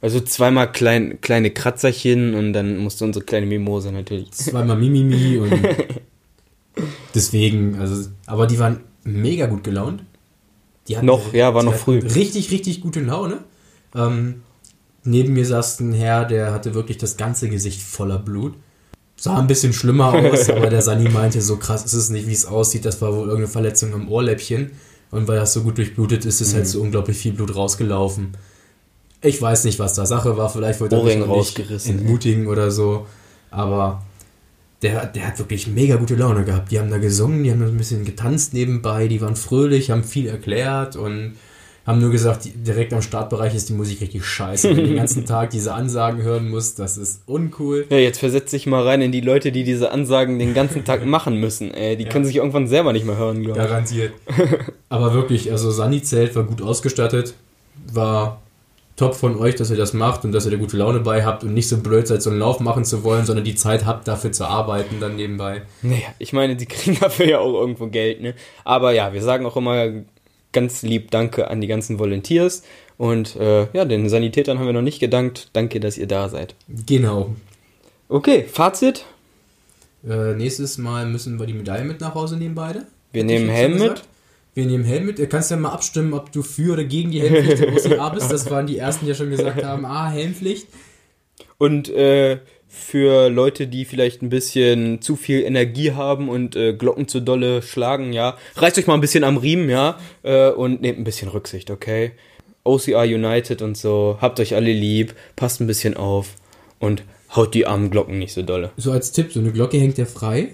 Also 0.00 0.20
zweimal 0.20 0.72
klein, 0.72 1.20
kleine 1.20 1.50
Kratzerchen 1.50 2.34
und 2.34 2.54
dann 2.54 2.78
musste 2.78 3.04
unsere 3.04 3.26
kleine 3.26 3.44
Mimose 3.44 3.92
natürlich. 3.92 4.30
Zweimal 4.32 4.78
Mimimi 4.78 5.36
und 5.36 5.52
deswegen, 7.14 7.78
also, 7.78 8.08
aber 8.24 8.46
die 8.46 8.58
waren 8.58 8.80
mega 9.04 9.44
gut 9.44 9.64
gelaunt. 9.64 10.02
Die 10.88 10.96
hatten, 10.96 11.04
noch, 11.04 11.34
ja, 11.34 11.52
war 11.52 11.62
noch 11.62 11.74
früh. 11.74 11.98
Richtig, 11.98 12.50
richtig 12.50 12.80
gute 12.80 13.00
Laune. 13.00 13.40
Ähm, 13.94 14.42
Neben 15.06 15.32
mir 15.34 15.46
saß 15.46 15.80
ein 15.80 15.92
Herr, 15.92 16.24
der 16.24 16.52
hatte 16.52 16.74
wirklich 16.74 16.98
das 16.98 17.16
ganze 17.16 17.48
Gesicht 17.48 17.80
voller 17.80 18.18
Blut. 18.18 18.54
Sah 19.16 19.38
ein 19.38 19.46
bisschen 19.46 19.72
schlimmer 19.72 20.12
aus, 20.12 20.50
aber 20.50 20.68
der 20.68 20.82
Sani 20.82 21.08
meinte, 21.08 21.40
so 21.40 21.56
krass 21.56 21.84
ist 21.84 21.94
es 21.94 22.10
nicht, 22.10 22.26
wie 22.26 22.32
es 22.32 22.46
aussieht. 22.46 22.84
Das 22.84 23.00
war 23.00 23.12
wohl 23.12 23.28
irgendeine 23.28 23.48
Verletzung 23.48 23.94
am 23.94 24.08
Ohrläppchen. 24.08 24.72
Und 25.10 25.28
weil 25.28 25.36
das 25.36 25.52
so 25.52 25.62
gut 25.62 25.78
durchblutet 25.78 26.24
ist, 26.24 26.40
ist 26.40 26.48
halt 26.48 26.54
mhm. 26.54 26.58
halt 26.58 26.68
so 26.68 26.80
unglaublich 26.82 27.16
viel 27.16 27.32
Blut 27.32 27.54
rausgelaufen. 27.54 28.36
Ich 29.22 29.40
weiß 29.40 29.64
nicht, 29.64 29.78
was 29.78 29.94
da 29.94 30.04
Sache 30.04 30.36
war. 30.36 30.50
Vielleicht 30.50 30.80
wollte 30.80 30.96
er 30.96 31.04
mich 31.04 31.26
rausgerissen, 31.26 31.98
entmutigen 31.98 32.44
ey. 32.44 32.48
oder 32.48 32.70
so. 32.70 33.06
Aber 33.50 34.02
der, 34.82 35.06
der 35.06 35.28
hat 35.28 35.38
wirklich 35.38 35.66
mega 35.66 35.96
gute 35.96 36.16
Laune 36.16 36.44
gehabt. 36.44 36.70
Die 36.70 36.78
haben 36.78 36.90
da 36.90 36.98
gesungen, 36.98 37.42
die 37.42 37.50
haben 37.50 37.62
ein 37.62 37.76
bisschen 37.76 38.04
getanzt 38.04 38.52
nebenbei, 38.52 39.08
die 39.08 39.20
waren 39.20 39.36
fröhlich, 39.36 39.90
haben 39.90 40.04
viel 40.04 40.26
erklärt 40.26 40.96
und 40.96 41.36
haben 41.86 42.00
nur 42.00 42.10
gesagt, 42.10 42.48
direkt 42.54 42.92
am 42.92 43.00
Startbereich 43.00 43.54
ist 43.54 43.68
die 43.68 43.72
Musik 43.72 44.00
richtig 44.00 44.24
scheiße. 44.24 44.70
Wenn 44.70 44.76
du 44.76 44.86
den 44.86 44.96
ganzen 44.96 45.24
Tag 45.26 45.50
diese 45.50 45.72
Ansagen 45.72 46.22
hören 46.22 46.50
musst, 46.50 46.80
das 46.80 46.98
ist 46.98 47.22
uncool. 47.26 47.86
Ja, 47.90 47.98
jetzt 47.98 48.18
versetz 48.18 48.50
dich 48.50 48.66
mal 48.66 48.82
rein 48.82 49.02
in 49.02 49.12
die 49.12 49.20
Leute, 49.20 49.52
die 49.52 49.62
diese 49.62 49.92
Ansagen 49.92 50.38
den 50.38 50.52
ganzen 50.52 50.84
Tag 50.84 51.06
machen 51.06 51.38
müssen. 51.38 51.72
Ey, 51.72 51.96
die 51.96 52.04
ja. 52.04 52.10
können 52.10 52.24
sich 52.24 52.36
irgendwann 52.36 52.66
selber 52.66 52.92
nicht 52.92 53.06
mehr 53.06 53.16
hören, 53.16 53.42
glaube 53.42 53.60
ich. 53.60 53.66
Garantiert. 53.66 54.12
Aber 54.88 55.14
wirklich, 55.14 55.52
also 55.52 55.70
Sani-Zelt 55.70 56.34
war 56.34 56.42
gut 56.42 56.60
ausgestattet, 56.60 57.34
war 57.92 58.40
top 58.96 59.14
von 59.14 59.36
euch, 59.38 59.54
dass 59.54 59.70
ihr 59.70 59.76
das 59.76 59.92
macht 59.92 60.24
und 60.24 60.32
dass 60.32 60.46
ihr 60.46 60.50
da 60.50 60.56
gute 60.56 60.76
Laune 60.76 61.00
bei 61.00 61.24
habt 61.24 61.44
und 61.44 61.54
nicht 61.54 61.68
so 61.68 61.76
blöd 61.76 62.08
seid, 62.08 62.22
so 62.22 62.30
einen 62.30 62.38
Lauf 62.38 62.60
machen 62.60 62.84
zu 62.84 63.04
wollen, 63.04 63.26
sondern 63.26 63.44
die 63.44 63.54
Zeit 63.54 63.84
habt, 63.84 64.08
dafür 64.08 64.32
zu 64.32 64.46
arbeiten 64.46 64.96
dann 65.00 65.16
nebenbei. 65.16 65.62
Naja, 65.82 66.08
ich 66.18 66.32
meine, 66.32 66.56
die 66.56 66.66
kriegen 66.66 66.98
dafür 66.98 67.26
ja 67.26 67.38
auch 67.38 67.60
irgendwo 67.60 67.86
Geld, 67.88 68.22
ne? 68.22 68.34
Aber 68.64 68.92
ja, 68.92 69.12
wir 69.12 69.22
sagen 69.22 69.44
auch 69.44 69.56
immer 69.56 69.90
ganz 70.56 70.82
lieb 70.82 71.10
Danke 71.10 71.48
an 71.50 71.60
die 71.60 71.66
ganzen 71.66 71.98
Volunteers. 71.98 72.62
Und 72.96 73.36
äh, 73.36 73.68
ja, 73.74 73.84
den 73.84 74.08
Sanitätern 74.08 74.58
haben 74.58 74.66
wir 74.66 74.72
noch 74.72 74.80
nicht 74.80 75.00
gedankt. 75.00 75.50
Danke, 75.52 75.80
dass 75.80 75.98
ihr 75.98 76.06
da 76.06 76.30
seid. 76.30 76.54
Genau. 76.86 77.36
Okay, 78.08 78.46
Fazit. 78.50 79.04
Äh, 80.08 80.34
nächstes 80.34 80.78
Mal 80.78 81.06
müssen 81.06 81.38
wir 81.38 81.46
die 81.46 81.52
Medaille 81.52 81.84
mit 81.84 82.00
nach 82.00 82.14
Hause 82.14 82.38
nehmen, 82.38 82.54
beide. 82.54 82.86
Wir 83.12 83.22
Hat 83.22 83.26
nehmen 83.26 83.50
Helm 83.50 83.78
mit. 83.78 84.02
Wir 84.54 84.64
nehmen 84.64 84.84
Helm 84.84 85.04
mit. 85.04 85.18
Du 85.18 85.26
kannst 85.26 85.50
ja 85.50 85.58
mal 85.58 85.72
abstimmen, 85.72 86.14
ob 86.14 86.32
du 86.32 86.42
für 86.42 86.72
oder 86.72 86.84
gegen 86.84 87.10
die 87.10 87.20
Helmpflicht 87.20 87.62
in 87.62 87.92
OCA 87.92 88.08
bist. 88.08 88.32
Das 88.32 88.50
waren 88.50 88.66
die 88.66 88.78
ersten, 88.78 89.04
die 89.04 89.10
ja 89.10 89.14
schon 89.14 89.28
gesagt 89.28 89.62
haben, 89.64 89.84
ah, 89.84 90.08
Helmpflicht. 90.08 90.68
Und 91.58 91.90
äh, 91.90 92.38
für 92.76 93.28
Leute, 93.28 93.66
die 93.66 93.84
vielleicht 93.84 94.22
ein 94.22 94.28
bisschen 94.28 95.00
zu 95.00 95.16
viel 95.16 95.42
Energie 95.42 95.92
haben 95.92 96.28
und 96.28 96.54
äh, 96.56 96.74
Glocken 96.74 97.08
zu 97.08 97.20
dolle 97.20 97.62
schlagen, 97.62 98.12
ja. 98.12 98.36
Reißt 98.54 98.78
euch 98.78 98.86
mal 98.86 98.94
ein 98.94 99.00
bisschen 99.00 99.24
am 99.24 99.36
Riemen, 99.36 99.68
ja, 99.68 99.98
äh, 100.22 100.50
und 100.50 100.82
nehmt 100.82 100.98
ein 100.98 101.04
bisschen 101.04 101.28
Rücksicht, 101.28 101.70
okay? 101.70 102.12
OCR 102.64 103.04
United 103.04 103.62
und 103.62 103.76
so, 103.76 104.18
habt 104.20 104.40
euch 104.40 104.54
alle 104.54 104.72
lieb, 104.72 105.14
passt 105.36 105.60
ein 105.60 105.66
bisschen 105.66 105.96
auf 105.96 106.34
und 106.78 107.02
haut 107.34 107.54
die 107.54 107.66
armen 107.66 107.90
Glocken 107.90 108.18
nicht 108.18 108.32
so 108.32 108.42
dolle. 108.42 108.70
So 108.76 108.92
als 108.92 109.12
Tipp, 109.12 109.32
so 109.32 109.40
eine 109.40 109.52
Glocke 109.52 109.78
hängt 109.78 109.98
ja 109.98 110.04
frei. 110.04 110.50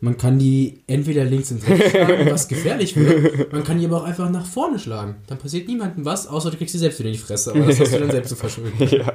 Man 0.00 0.16
kann 0.16 0.36
die 0.40 0.80
entweder 0.88 1.24
links 1.24 1.52
und 1.52 1.66
rechts 1.68 1.90
schlagen, 1.90 2.28
was 2.28 2.48
gefährlich 2.48 2.96
wird. 2.96 3.52
Man 3.52 3.62
kann 3.62 3.78
die 3.78 3.86
aber 3.86 3.98
auch 3.98 4.04
einfach 4.04 4.28
nach 4.30 4.46
vorne 4.46 4.80
schlagen. 4.80 5.14
Dann 5.28 5.38
passiert 5.38 5.68
niemandem 5.68 6.04
was, 6.04 6.26
außer 6.26 6.50
du 6.50 6.56
kriegst 6.56 6.72
sie 6.72 6.78
selbst 6.78 6.98
wieder 6.98 7.08
in 7.08 7.14
die 7.14 7.20
Fresse. 7.20 7.52
Aber 7.52 7.66
das 7.66 7.78
hast 7.78 7.94
du 7.94 8.00
dann 8.00 8.10
selbst 8.10 8.30
zu 8.30 8.36
verschulden. 8.36 8.72
Ja. 8.90 9.14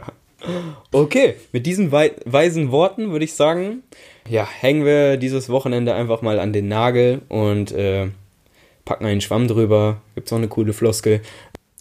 Okay, 0.91 1.35
mit 1.51 1.65
diesen 1.65 1.91
weisen 1.91 2.71
Worten 2.71 3.11
würde 3.11 3.25
ich 3.25 3.33
sagen, 3.33 3.83
ja, 4.29 4.47
hängen 4.47 4.85
wir 4.85 5.17
dieses 5.17 5.49
Wochenende 5.49 5.93
einfach 5.93 6.21
mal 6.21 6.39
an 6.39 6.53
den 6.53 6.67
Nagel 6.67 7.21
und 7.29 7.71
äh, 7.71 8.07
packen 8.85 9.05
einen 9.05 9.21
Schwamm 9.21 9.47
drüber. 9.47 10.01
Gibt's 10.15 10.31
auch 10.33 10.37
eine 10.37 10.47
coole 10.47 10.73
Floskel. 10.73 11.21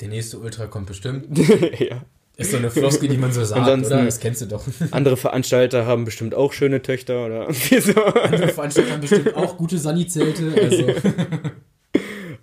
Der 0.01 0.09
nächste 0.09 0.39
Ultra 0.39 0.67
kommt 0.67 0.87
bestimmt. 0.87 1.27
ja. 1.79 2.03
Ist 2.39 2.51
so 2.51 2.59
eine 2.59 2.71
Floskel, 2.71 3.09
die 3.09 3.17
man 3.17 3.33
so 3.33 3.43
sagt, 3.43 3.63
Ansonsten- 3.63 3.95
oder? 3.95 4.05
Das 4.05 4.21
kennst 4.21 4.43
du 4.43 4.47
doch. 4.47 4.63
Andere 4.91 5.17
Veranstalter 5.17 5.87
haben 5.87 6.05
bestimmt 6.05 6.35
auch 6.35 6.53
schöne 6.53 6.83
Töchter 6.83 7.25
oder 7.25 7.51
so. 7.81 8.05
Andere 8.05 8.49
Veranstalter 8.49 8.93
haben 8.93 9.01
bestimmt 9.01 9.35
auch 9.35 9.57
gute 9.57 9.79
Sani-Zelte. 9.79 10.53
Also, 10.61 10.85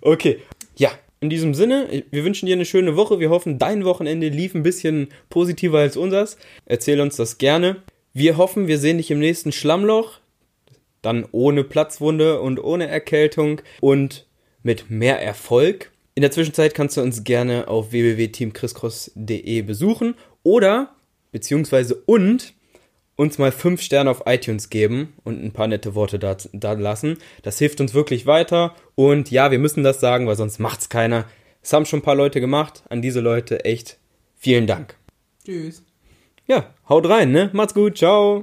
Okay. 0.00 0.40
Ja, 0.76 0.90
in 1.24 1.30
diesem 1.30 1.54
Sinne, 1.54 2.04
wir 2.10 2.24
wünschen 2.24 2.46
dir 2.46 2.54
eine 2.54 2.66
schöne 2.66 2.96
Woche. 2.96 3.18
Wir 3.18 3.30
hoffen, 3.30 3.58
dein 3.58 3.84
Wochenende 3.84 4.28
lief 4.28 4.54
ein 4.54 4.62
bisschen 4.62 5.08
positiver 5.30 5.78
als 5.78 5.96
unseres. 5.96 6.36
Erzähl 6.66 7.00
uns 7.00 7.16
das 7.16 7.38
gerne. 7.38 7.82
Wir 8.12 8.36
hoffen, 8.36 8.68
wir 8.68 8.78
sehen 8.78 8.98
dich 8.98 9.10
im 9.10 9.18
nächsten 9.18 9.50
Schlammloch. 9.50 10.20
Dann 11.02 11.26
ohne 11.32 11.64
Platzwunde 11.64 12.40
und 12.40 12.62
ohne 12.62 12.86
Erkältung 12.86 13.62
und 13.80 14.26
mit 14.62 14.90
mehr 14.90 15.20
Erfolg. 15.20 15.90
In 16.14 16.20
der 16.20 16.30
Zwischenzeit 16.30 16.74
kannst 16.74 16.96
du 16.96 17.00
uns 17.00 17.24
gerne 17.24 17.68
auf 17.68 17.90
www.teamchrisscross.de 17.90 19.62
besuchen 19.62 20.14
oder, 20.42 20.94
beziehungsweise 21.32 21.96
und, 22.06 22.54
uns 23.16 23.38
mal 23.38 23.52
fünf 23.52 23.80
Sterne 23.80 24.10
auf 24.10 24.22
iTunes 24.26 24.70
geben 24.70 25.14
und 25.22 25.42
ein 25.42 25.52
paar 25.52 25.68
nette 25.68 25.94
Worte 25.94 26.18
da, 26.18 26.36
da 26.52 26.72
lassen. 26.72 27.18
Das 27.42 27.58
hilft 27.58 27.80
uns 27.80 27.94
wirklich 27.94 28.26
weiter. 28.26 28.74
Und 28.94 29.30
ja, 29.30 29.50
wir 29.50 29.58
müssen 29.58 29.84
das 29.84 30.00
sagen, 30.00 30.26
weil 30.26 30.36
sonst 30.36 30.58
macht's 30.58 30.88
keiner. 30.88 31.26
Es 31.62 31.72
haben 31.72 31.86
schon 31.86 32.00
ein 32.00 32.02
paar 32.02 32.16
Leute 32.16 32.40
gemacht. 32.40 32.82
An 32.88 33.02
diese 33.02 33.20
Leute 33.20 33.64
echt 33.64 33.98
vielen 34.36 34.66
Dank. 34.66 34.96
tschüss. 35.44 35.84
Ja, 36.46 36.74
haut 36.88 37.08
rein, 37.08 37.32
ne? 37.32 37.50
Macht's 37.52 37.74
gut, 37.74 37.96
ciao. 37.96 38.42